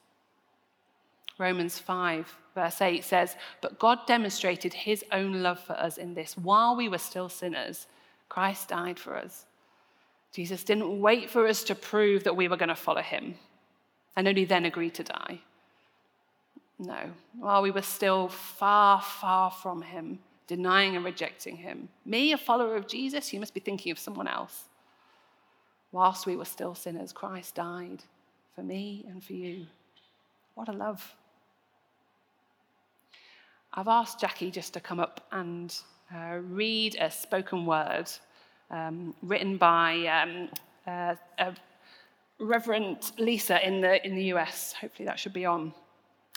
Romans 1.40 1.80
5, 1.80 2.36
verse 2.54 2.82
8 2.82 3.04
says, 3.04 3.36
But 3.62 3.80
God 3.80 4.00
demonstrated 4.06 4.74
his 4.74 5.04
own 5.12 5.42
love 5.42 5.60
for 5.60 5.74
us 5.74 5.98
in 5.98 6.14
this 6.14 6.38
while 6.38 6.76
we 6.76 6.90
were 6.90 6.98
still 6.98 7.30
sinners, 7.30 7.88
Christ 8.28 8.68
died 8.68 9.00
for 9.00 9.16
us. 9.16 9.46
Jesus 10.34 10.64
didn't 10.64 11.00
wait 11.00 11.30
for 11.30 11.48
us 11.48 11.64
to 11.64 11.76
prove 11.76 12.26
that 12.26 12.36
we 12.36 12.48
were 12.48 12.58
going 12.58 12.70
to 12.70 12.76
follow 12.76 13.02
him 13.02 13.36
and 14.16 14.28
only 14.28 14.46
then 14.46 14.66
agree 14.66 14.92
to 14.92 15.04
die. 15.04 15.40
No, 16.78 17.10
while 17.38 17.62
we 17.62 17.72
were 17.72 17.82
still 17.82 18.28
far, 18.28 19.02
far 19.02 19.50
from 19.50 19.82
him, 19.82 20.20
denying 20.46 20.96
and 20.96 21.06
rejecting 21.06 21.58
him. 21.58 21.90
Me, 22.06 22.32
a 22.34 22.38
follower 22.38 22.76
of 22.76 22.88
Jesus, 22.88 23.34
you 23.34 23.40
must 23.40 23.54
be 23.54 23.60
thinking 23.60 23.92
of 23.92 24.00
someone 24.00 24.28
else. 24.28 24.66
Whilst 25.92 26.26
we 26.26 26.36
were 26.36 26.46
still 26.46 26.76
sinners, 26.76 27.12
Christ 27.12 27.56
died 27.56 28.04
for 28.60 28.66
me 28.66 29.06
and 29.08 29.24
for 29.24 29.32
you. 29.32 29.66
What 30.56 30.68
a 30.68 30.74
love. 30.74 31.16
I've 33.74 33.88
asked 33.88 34.20
Jackie 34.20 34.52
just 34.52 34.74
to 34.74 34.82
come 34.82 35.00
up 35.00 35.26
and 35.32 35.74
uh, 36.14 36.40
read 36.42 36.98
a 37.00 37.10
spoken 37.10 37.66
word 37.66 38.10
um, 38.70 39.16
written 39.22 39.56
by 39.56 40.06
um, 40.08 40.50
uh, 40.86 41.16
Reverend 42.38 43.14
Lisa 43.18 43.66
in 43.66 43.80
the, 43.80 44.06
in 44.06 44.14
the 44.16 44.26
US. 44.34 44.74
Hopefully, 44.74 45.06
that 45.06 45.18
should 45.18 45.34
be 45.34 45.46
on. 45.46 45.74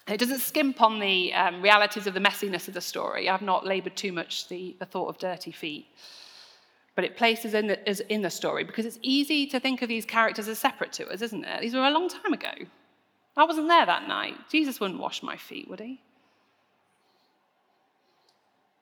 It 0.07 0.19
doesn't 0.19 0.43
skimp 0.43 0.81
on 0.81 1.01
the 1.01 1.35
um, 1.35 1.61
realities 1.61 2.07
of 2.07 2.15
the 2.15 2.21
messiness 2.21 2.69
of 2.69 2.75
the 2.75 2.81
story. 2.81 3.29
I've 3.29 3.43
not 3.43 3.67
labored 3.67 3.97
too 3.97 4.13
much 4.13 4.47
the, 4.47 4.77
the 4.79 4.87
thought 4.87 5.09
of 5.09 5.19
dirty 5.19 5.51
feet 5.51 5.89
but 6.95 7.05
it 7.05 7.17
places 7.17 7.55
in 7.55 7.69
the, 7.69 7.89
is 7.89 8.01
in 8.09 8.23
the 8.23 8.31
story 8.31 8.65
because 8.65 8.85
it's 8.85 8.99
easy 9.03 9.47
to 9.47 9.59
think 9.59 9.83
of 9.83 9.89
these 9.89 10.05
characters 10.05 10.49
as 10.49 10.59
separate 10.59 10.93
to 10.95 11.09
us, 11.09 11.23
isn't 11.23 11.45
it? 11.45 11.61
These 11.61 11.75
were 11.75 11.85
a 11.85 11.91
long 11.91 12.09
time 12.09 12.33
ago. 12.33 12.53
I 13.37 13.45
wasn't 13.45 13.69
there 13.69 13.87
that 13.87 14.09
night. 14.09 14.35
Jesus 14.51 14.79
wouldn't 14.79 15.01
wash 15.01 15.23
my 15.23 15.37
feet, 15.37 15.69
would 15.69 15.81
he? 15.81 16.03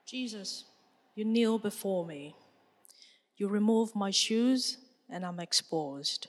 Jesus, 0.07 0.65
you 1.15 1.25
kneel 1.25 1.59
before 1.59 2.05
me. 2.05 2.35
You 3.37 3.49
remove 3.49 3.95
my 3.95 4.11
shoes, 4.11 4.79
and 5.09 5.25
I'm 5.25 5.39
exposed. 5.39 6.27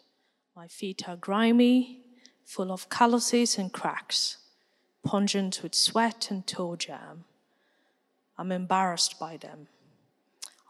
My 0.55 0.67
feet 0.67 1.09
are 1.09 1.15
grimy, 1.15 2.01
full 2.45 2.71
of 2.71 2.89
calluses 2.89 3.57
and 3.57 3.73
cracks, 3.73 4.37
pungent 5.03 5.61
with 5.63 5.73
sweat 5.73 6.29
and 6.29 6.45
toe 6.45 6.75
jam. 6.75 7.25
I'm 8.37 8.51
embarrassed 8.51 9.19
by 9.19 9.37
them. 9.37 9.67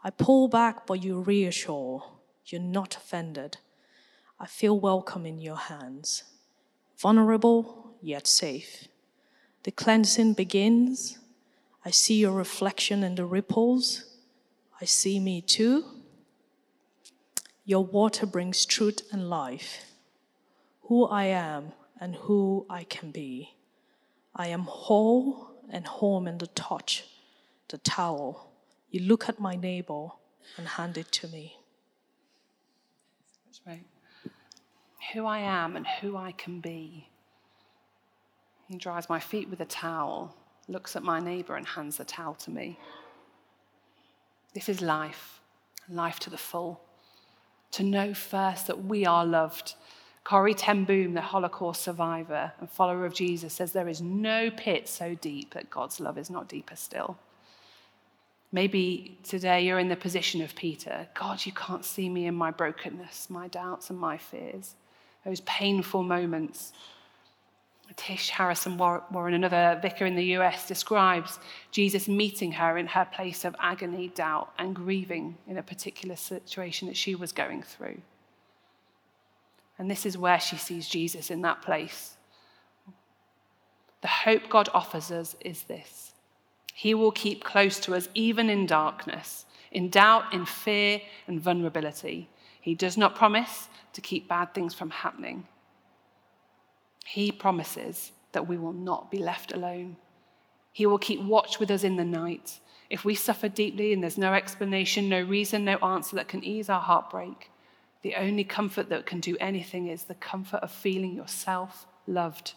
I 0.04 0.10
pull 0.10 0.48
back, 0.48 0.86
but 0.86 1.02
you 1.04 1.20
reassure. 1.20 2.02
You're 2.46 2.60
not 2.60 2.96
offended. 2.96 3.58
I 4.38 4.46
feel 4.46 4.78
welcome 4.78 5.24
in 5.26 5.40
your 5.40 5.56
hands. 5.56 6.24
Vulnerable, 6.98 7.94
yet 8.02 8.26
safe. 8.26 8.88
The 9.62 9.70
cleansing 9.70 10.34
begins. 10.34 11.18
I 11.84 11.90
see 11.90 12.18
your 12.18 12.32
reflection 12.32 13.04
in 13.04 13.14
the 13.14 13.24
ripples. 13.24 14.04
I 14.80 14.86
see 14.86 15.20
me 15.20 15.40
too. 15.40 15.84
Your 17.64 17.84
water 17.84 18.26
brings 18.26 18.66
truth 18.66 19.02
and 19.12 19.30
life. 19.30 19.84
Who 20.82 21.06
I 21.06 21.24
am 21.24 21.72
and 22.00 22.16
who 22.16 22.66
I 22.68 22.82
can 22.82 23.12
be. 23.12 23.54
I 24.34 24.48
am 24.48 24.62
whole 24.62 25.52
and 25.70 25.86
home 25.86 26.26
in 26.26 26.38
the 26.38 26.48
touch, 26.48 27.04
the 27.68 27.78
towel 27.78 28.51
you 28.92 29.00
look 29.00 29.28
at 29.28 29.40
my 29.40 29.56
neighbor 29.56 30.08
and 30.58 30.68
hand 30.68 30.98
it 30.98 31.10
to 31.12 31.28
me. 31.28 31.56
That's 33.46 33.60
right. 33.66 33.84
Who 35.12 35.26
I 35.26 35.38
am 35.38 35.76
and 35.76 35.86
who 35.86 36.16
I 36.16 36.32
can 36.32 36.60
be. 36.60 37.08
He 38.68 38.76
dries 38.76 39.08
my 39.08 39.18
feet 39.18 39.48
with 39.50 39.60
a 39.60 39.64
towel, 39.64 40.36
looks 40.68 40.94
at 40.94 41.02
my 41.02 41.20
neighbor 41.20 41.56
and 41.56 41.66
hands 41.66 41.96
the 41.96 42.04
towel 42.04 42.34
to 42.34 42.50
me. 42.50 42.78
This 44.54 44.68
is 44.68 44.82
life, 44.82 45.40
life 45.88 46.18
to 46.20 46.30
the 46.30 46.38
full. 46.38 46.82
To 47.72 47.82
know 47.82 48.12
first 48.12 48.66
that 48.66 48.84
we 48.84 49.06
are 49.06 49.24
loved. 49.24 49.74
Corrie 50.24 50.54
ten 50.54 50.84
Boom, 50.84 51.14
the 51.14 51.22
Holocaust 51.22 51.82
survivor 51.82 52.52
and 52.60 52.70
follower 52.70 53.06
of 53.06 53.14
Jesus, 53.14 53.54
says 53.54 53.72
there 53.72 53.88
is 53.88 54.02
no 54.02 54.50
pit 54.50 54.86
so 54.86 55.14
deep 55.14 55.54
that 55.54 55.70
God's 55.70 55.98
love 55.98 56.18
is 56.18 56.28
not 56.28 56.48
deeper 56.48 56.76
still. 56.76 57.16
Maybe 58.54 59.18
today 59.22 59.62
you're 59.62 59.78
in 59.78 59.88
the 59.88 59.96
position 59.96 60.42
of 60.42 60.54
Peter. 60.54 61.08
God, 61.14 61.44
you 61.44 61.52
can't 61.52 61.84
see 61.84 62.10
me 62.10 62.26
in 62.26 62.34
my 62.34 62.50
brokenness, 62.50 63.30
my 63.30 63.48
doubts, 63.48 63.88
and 63.88 63.98
my 63.98 64.18
fears. 64.18 64.74
Those 65.24 65.40
painful 65.40 66.02
moments. 66.02 66.72
Tish 67.96 68.30
Harrison 68.30 68.78
Warren, 68.78 69.34
another 69.34 69.78
vicar 69.82 70.06
in 70.06 70.16
the 70.16 70.24
US, 70.36 70.66
describes 70.66 71.38
Jesus 71.70 72.08
meeting 72.08 72.52
her 72.52 72.78
in 72.78 72.86
her 72.86 73.04
place 73.04 73.44
of 73.44 73.54
agony, 73.58 74.08
doubt, 74.08 74.50
and 74.58 74.74
grieving 74.74 75.36
in 75.46 75.58
a 75.58 75.62
particular 75.62 76.16
situation 76.16 76.88
that 76.88 76.96
she 76.96 77.14
was 77.14 77.32
going 77.32 77.62
through. 77.62 78.00
And 79.78 79.90
this 79.90 80.06
is 80.06 80.16
where 80.16 80.40
she 80.40 80.56
sees 80.56 80.88
Jesus 80.88 81.30
in 81.30 81.42
that 81.42 81.62
place. 81.62 82.16
The 84.00 84.08
hope 84.08 84.48
God 84.48 84.68
offers 84.72 85.10
us 85.10 85.36
is 85.40 85.64
this 85.64 86.11
He 86.82 86.94
will 86.94 87.12
keep 87.12 87.44
close 87.44 87.78
to 87.78 87.94
us 87.94 88.08
even 88.12 88.50
in 88.50 88.66
darkness, 88.66 89.46
in 89.70 89.88
doubt, 89.88 90.34
in 90.34 90.44
fear, 90.44 91.00
and 91.28 91.40
vulnerability. 91.40 92.28
He 92.60 92.74
does 92.74 92.96
not 92.96 93.14
promise 93.14 93.68
to 93.92 94.00
keep 94.00 94.26
bad 94.26 94.52
things 94.52 94.74
from 94.74 94.90
happening. 94.90 95.46
He 97.06 97.30
promises 97.30 98.10
that 98.32 98.48
we 98.48 98.58
will 98.58 98.72
not 98.72 99.12
be 99.12 99.18
left 99.18 99.52
alone. 99.52 99.96
He 100.72 100.84
will 100.84 100.98
keep 100.98 101.22
watch 101.22 101.60
with 101.60 101.70
us 101.70 101.84
in 101.84 101.94
the 101.94 102.04
night. 102.04 102.58
If 102.90 103.04
we 103.04 103.14
suffer 103.14 103.48
deeply 103.48 103.92
and 103.92 104.02
there's 104.02 104.18
no 104.18 104.34
explanation, 104.34 105.08
no 105.08 105.22
reason, 105.22 105.64
no 105.64 105.76
answer 105.76 106.16
that 106.16 106.26
can 106.26 106.42
ease 106.42 106.68
our 106.68 106.80
heartbreak, 106.80 107.52
the 108.02 108.16
only 108.16 108.42
comfort 108.42 108.88
that 108.88 109.06
can 109.06 109.20
do 109.20 109.36
anything 109.38 109.86
is 109.86 110.02
the 110.02 110.16
comfort 110.16 110.64
of 110.64 110.72
feeling 110.72 111.14
yourself 111.14 111.86
loved. 112.08 112.54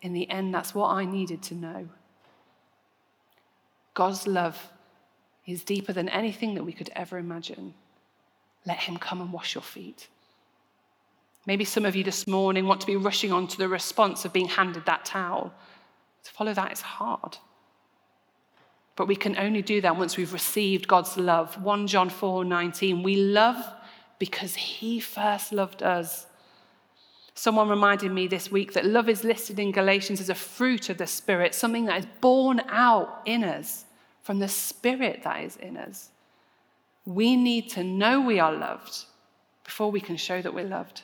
In 0.00 0.12
the 0.12 0.30
end, 0.30 0.54
that's 0.54 0.76
what 0.76 0.92
I 0.92 1.04
needed 1.04 1.42
to 1.42 1.56
know. 1.56 1.88
God's 3.94 4.26
love 4.26 4.70
is 5.46 5.64
deeper 5.64 5.92
than 5.92 6.08
anything 6.08 6.54
that 6.54 6.64
we 6.64 6.72
could 6.72 6.90
ever 6.94 7.18
imagine. 7.18 7.74
Let 8.64 8.78
Him 8.78 8.96
come 8.96 9.20
and 9.20 9.32
wash 9.32 9.54
your 9.54 9.62
feet. 9.62 10.08
Maybe 11.46 11.64
some 11.64 11.84
of 11.84 11.96
you 11.96 12.04
this 12.04 12.26
morning 12.26 12.66
want 12.66 12.80
to 12.82 12.86
be 12.86 12.96
rushing 12.96 13.32
on 13.32 13.48
to 13.48 13.58
the 13.58 13.68
response 13.68 14.24
of 14.24 14.32
being 14.32 14.48
handed 14.48 14.86
that 14.86 15.04
towel. 15.04 15.52
To 16.24 16.30
follow 16.30 16.54
that 16.54 16.72
is 16.72 16.80
hard. 16.80 17.38
But 18.94 19.08
we 19.08 19.16
can 19.16 19.36
only 19.36 19.62
do 19.62 19.80
that 19.80 19.96
once 19.96 20.16
we've 20.16 20.32
received 20.32 20.86
God's 20.86 21.16
love. 21.16 21.60
1 21.60 21.86
John 21.88 22.10
4 22.10 22.44
19. 22.44 23.02
We 23.02 23.16
love 23.16 23.56
because 24.18 24.54
He 24.54 25.00
first 25.00 25.52
loved 25.52 25.82
us. 25.82 26.26
Someone 27.34 27.68
reminded 27.68 28.12
me 28.12 28.26
this 28.26 28.50
week 28.50 28.74
that 28.74 28.84
love 28.84 29.08
is 29.08 29.24
listed 29.24 29.58
in 29.58 29.72
Galatians 29.72 30.20
as 30.20 30.28
a 30.28 30.34
fruit 30.34 30.90
of 30.90 30.98
the 30.98 31.06
Spirit, 31.06 31.54
something 31.54 31.86
that 31.86 32.00
is 32.00 32.06
born 32.20 32.60
out 32.68 33.22
in 33.24 33.42
us 33.42 33.84
from 34.22 34.38
the 34.38 34.48
Spirit 34.48 35.22
that 35.24 35.42
is 35.42 35.56
in 35.56 35.76
us. 35.76 36.10
We 37.06 37.36
need 37.36 37.70
to 37.70 37.82
know 37.82 38.20
we 38.20 38.38
are 38.38 38.52
loved 38.52 39.06
before 39.64 39.90
we 39.90 40.00
can 40.00 40.16
show 40.16 40.42
that 40.42 40.54
we're 40.54 40.64
loved. 40.64 41.02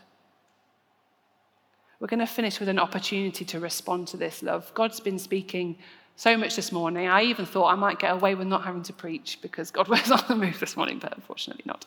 We're 1.98 2.08
going 2.08 2.20
to 2.20 2.26
finish 2.26 2.60
with 2.60 2.68
an 2.68 2.78
opportunity 2.78 3.44
to 3.46 3.58
respond 3.58 4.06
to 4.08 4.16
this 4.16 4.42
love. 4.42 4.70
God's 4.74 5.00
been 5.00 5.18
speaking 5.18 5.76
so 6.14 6.36
much 6.36 6.54
this 6.54 6.70
morning. 6.70 7.08
I 7.08 7.22
even 7.22 7.46
thought 7.46 7.72
I 7.72 7.74
might 7.74 7.98
get 7.98 8.12
away 8.12 8.34
with 8.34 8.46
not 8.46 8.64
having 8.64 8.82
to 8.84 8.92
preach 8.92 9.38
because 9.42 9.70
God 9.70 9.88
was 9.88 10.10
on 10.10 10.22
the 10.28 10.36
move 10.36 10.60
this 10.60 10.76
morning, 10.76 10.98
but 10.98 11.16
unfortunately 11.16 11.64
not. 11.66 11.86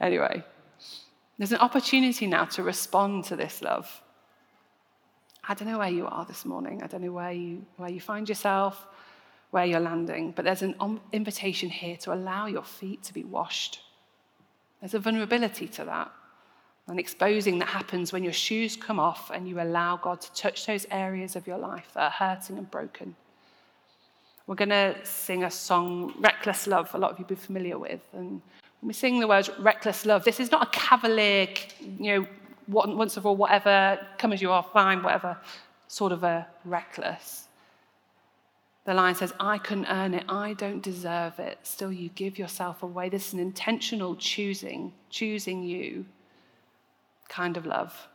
Anyway, 0.00 0.44
there's 1.38 1.52
an 1.52 1.58
opportunity 1.58 2.26
now 2.26 2.44
to 2.46 2.62
respond 2.62 3.24
to 3.24 3.36
this 3.36 3.62
love. 3.62 3.88
I 5.48 5.54
don't 5.54 5.68
know 5.68 5.78
where 5.78 5.88
you 5.88 6.06
are 6.06 6.26
this 6.26 6.44
morning. 6.44 6.82
I 6.82 6.88
don't 6.88 7.02
know 7.02 7.12
where 7.12 7.32
you, 7.32 7.64
where 7.76 7.88
you 7.88 8.00
find 8.00 8.28
yourself, 8.28 8.86
where 9.50 9.64
you're 9.64 9.80
landing, 9.80 10.32
but 10.32 10.44
there's 10.44 10.62
an 10.62 10.74
invitation 11.12 11.70
here 11.70 11.96
to 11.98 12.12
allow 12.12 12.46
your 12.46 12.64
feet 12.64 13.02
to 13.04 13.14
be 13.14 13.24
washed. 13.24 13.80
There's 14.80 14.94
a 14.94 14.98
vulnerability 14.98 15.68
to 15.68 15.84
that 15.86 16.12
an 16.88 16.98
exposing 16.98 17.58
that 17.58 17.68
happens 17.68 18.12
when 18.12 18.24
your 18.24 18.32
shoes 18.32 18.74
come 18.74 18.98
off 18.98 19.30
and 19.30 19.46
you 19.46 19.60
allow 19.60 19.96
God 19.98 20.20
to 20.22 20.32
touch 20.32 20.66
those 20.66 20.86
areas 20.90 21.36
of 21.36 21.46
your 21.46 21.58
life 21.58 21.90
that 21.94 22.00
are 22.00 22.10
hurting 22.10 22.56
and 22.56 22.70
broken. 22.70 23.14
We're 24.46 24.54
going 24.54 24.70
to 24.70 24.96
sing 25.04 25.44
a 25.44 25.50
song, 25.50 26.14
Reckless 26.18 26.66
Love, 26.66 26.94
a 26.94 26.98
lot 26.98 27.10
of 27.10 27.18
you 27.18 27.24
will 27.24 27.36
be 27.36 27.40
familiar 27.40 27.78
with. 27.78 28.00
And 28.14 28.40
we 28.82 28.92
sing 28.92 29.20
the 29.20 29.26
words 29.26 29.50
reckless 29.58 30.06
love, 30.06 30.24
this 30.24 30.40
is 30.40 30.50
not 30.50 30.68
a 30.68 30.70
cavalier, 30.70 31.48
you 31.80 32.20
know, 32.20 32.26
once 32.68 33.16
of 33.16 33.26
all, 33.26 33.36
whatever, 33.36 33.98
come 34.18 34.32
as 34.32 34.42
you 34.42 34.52
are, 34.52 34.62
fine, 34.62 35.02
whatever, 35.02 35.36
sort 35.88 36.12
of 36.12 36.22
a 36.22 36.46
reckless. 36.64 37.48
The 38.84 38.94
lion 38.94 39.14
says, 39.14 39.32
I 39.40 39.58
couldn't 39.58 39.86
earn 39.86 40.14
it, 40.14 40.24
I 40.28 40.54
don't 40.54 40.82
deserve 40.82 41.38
it. 41.38 41.58
Still, 41.62 41.92
you 41.92 42.08
give 42.10 42.38
yourself 42.38 42.82
away. 42.82 43.08
This 43.08 43.28
is 43.28 43.34
an 43.34 43.40
intentional 43.40 44.16
choosing, 44.16 44.92
choosing 45.10 45.62
you 45.62 46.06
kind 47.28 47.56
of 47.56 47.66
love. 47.66 48.08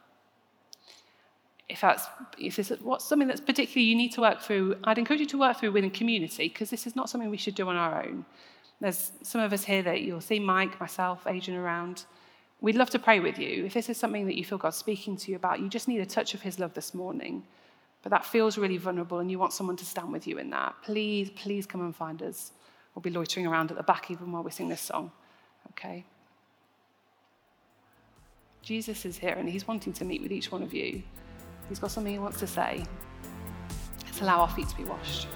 If 1.69 1.81
that's 1.81 2.05
if 2.37 2.55
this 2.55 2.71
is 2.71 2.81
what's 2.81 3.05
something 3.05 3.27
that's 3.27 3.41
particularly 3.41 3.85
you 3.85 3.95
need 3.95 4.11
to 4.13 4.21
work 4.21 4.41
through, 4.41 4.77
I'd 4.83 4.97
encourage 4.97 5.21
you 5.21 5.25
to 5.27 5.37
work 5.37 5.59
through 5.59 5.71
within 5.71 5.91
community 5.91 6.49
because 6.49 6.69
this 6.69 6.85
is 6.85 6.95
not 6.95 7.09
something 7.09 7.29
we 7.29 7.37
should 7.37 7.55
do 7.55 7.67
on 7.69 7.75
our 7.75 8.03
own. 8.03 8.25
There's 8.83 9.13
some 9.21 9.39
of 9.39 9.53
us 9.53 9.63
here 9.63 9.81
that 9.81 10.01
you'll 10.01 10.19
see 10.19 10.39
Mike, 10.39 10.77
myself, 10.77 11.25
Adrian 11.25 11.57
around. 11.57 12.03
We'd 12.59 12.75
love 12.75 12.89
to 12.89 12.99
pray 12.99 13.21
with 13.21 13.39
you. 13.39 13.63
If 13.63 13.73
this 13.73 13.87
is 13.87 13.95
something 13.95 14.25
that 14.25 14.35
you 14.35 14.43
feel 14.43 14.57
God's 14.57 14.75
speaking 14.75 15.15
to 15.15 15.31
you 15.31 15.37
about, 15.37 15.61
you 15.61 15.69
just 15.69 15.87
need 15.87 16.01
a 16.01 16.05
touch 16.05 16.33
of 16.33 16.41
His 16.41 16.59
love 16.59 16.73
this 16.73 16.93
morning. 16.93 17.43
But 18.01 18.09
that 18.09 18.25
feels 18.25 18.57
really 18.57 18.75
vulnerable 18.75 19.19
and 19.19 19.31
you 19.31 19.39
want 19.39 19.53
someone 19.53 19.77
to 19.77 19.85
stand 19.85 20.11
with 20.11 20.27
you 20.27 20.37
in 20.37 20.49
that. 20.49 20.75
Please, 20.83 21.29
please 21.29 21.65
come 21.65 21.79
and 21.79 21.95
find 21.95 22.21
us. 22.21 22.51
We'll 22.93 23.01
be 23.01 23.09
loitering 23.09 23.47
around 23.47 23.71
at 23.71 23.77
the 23.77 23.83
back 23.83 24.11
even 24.11 24.33
while 24.33 24.43
we 24.43 24.51
sing 24.51 24.67
this 24.67 24.81
song. 24.81 25.13
Okay? 25.69 26.03
Jesus 28.63 29.05
is 29.05 29.17
here 29.17 29.35
and 29.39 29.47
he's 29.47 29.65
wanting 29.65 29.93
to 29.93 30.03
meet 30.03 30.21
with 30.21 30.33
each 30.33 30.51
one 30.51 30.61
of 30.61 30.73
you. 30.73 31.01
He's 31.69 31.79
got 31.79 31.91
something 31.91 32.11
he 32.11 32.19
wants 32.19 32.39
to 32.39 32.47
say. 32.47 32.83
Let's 34.03 34.19
allow 34.19 34.41
our 34.41 34.49
feet 34.49 34.67
to 34.67 34.75
be 34.75 34.83
washed. 34.83 35.27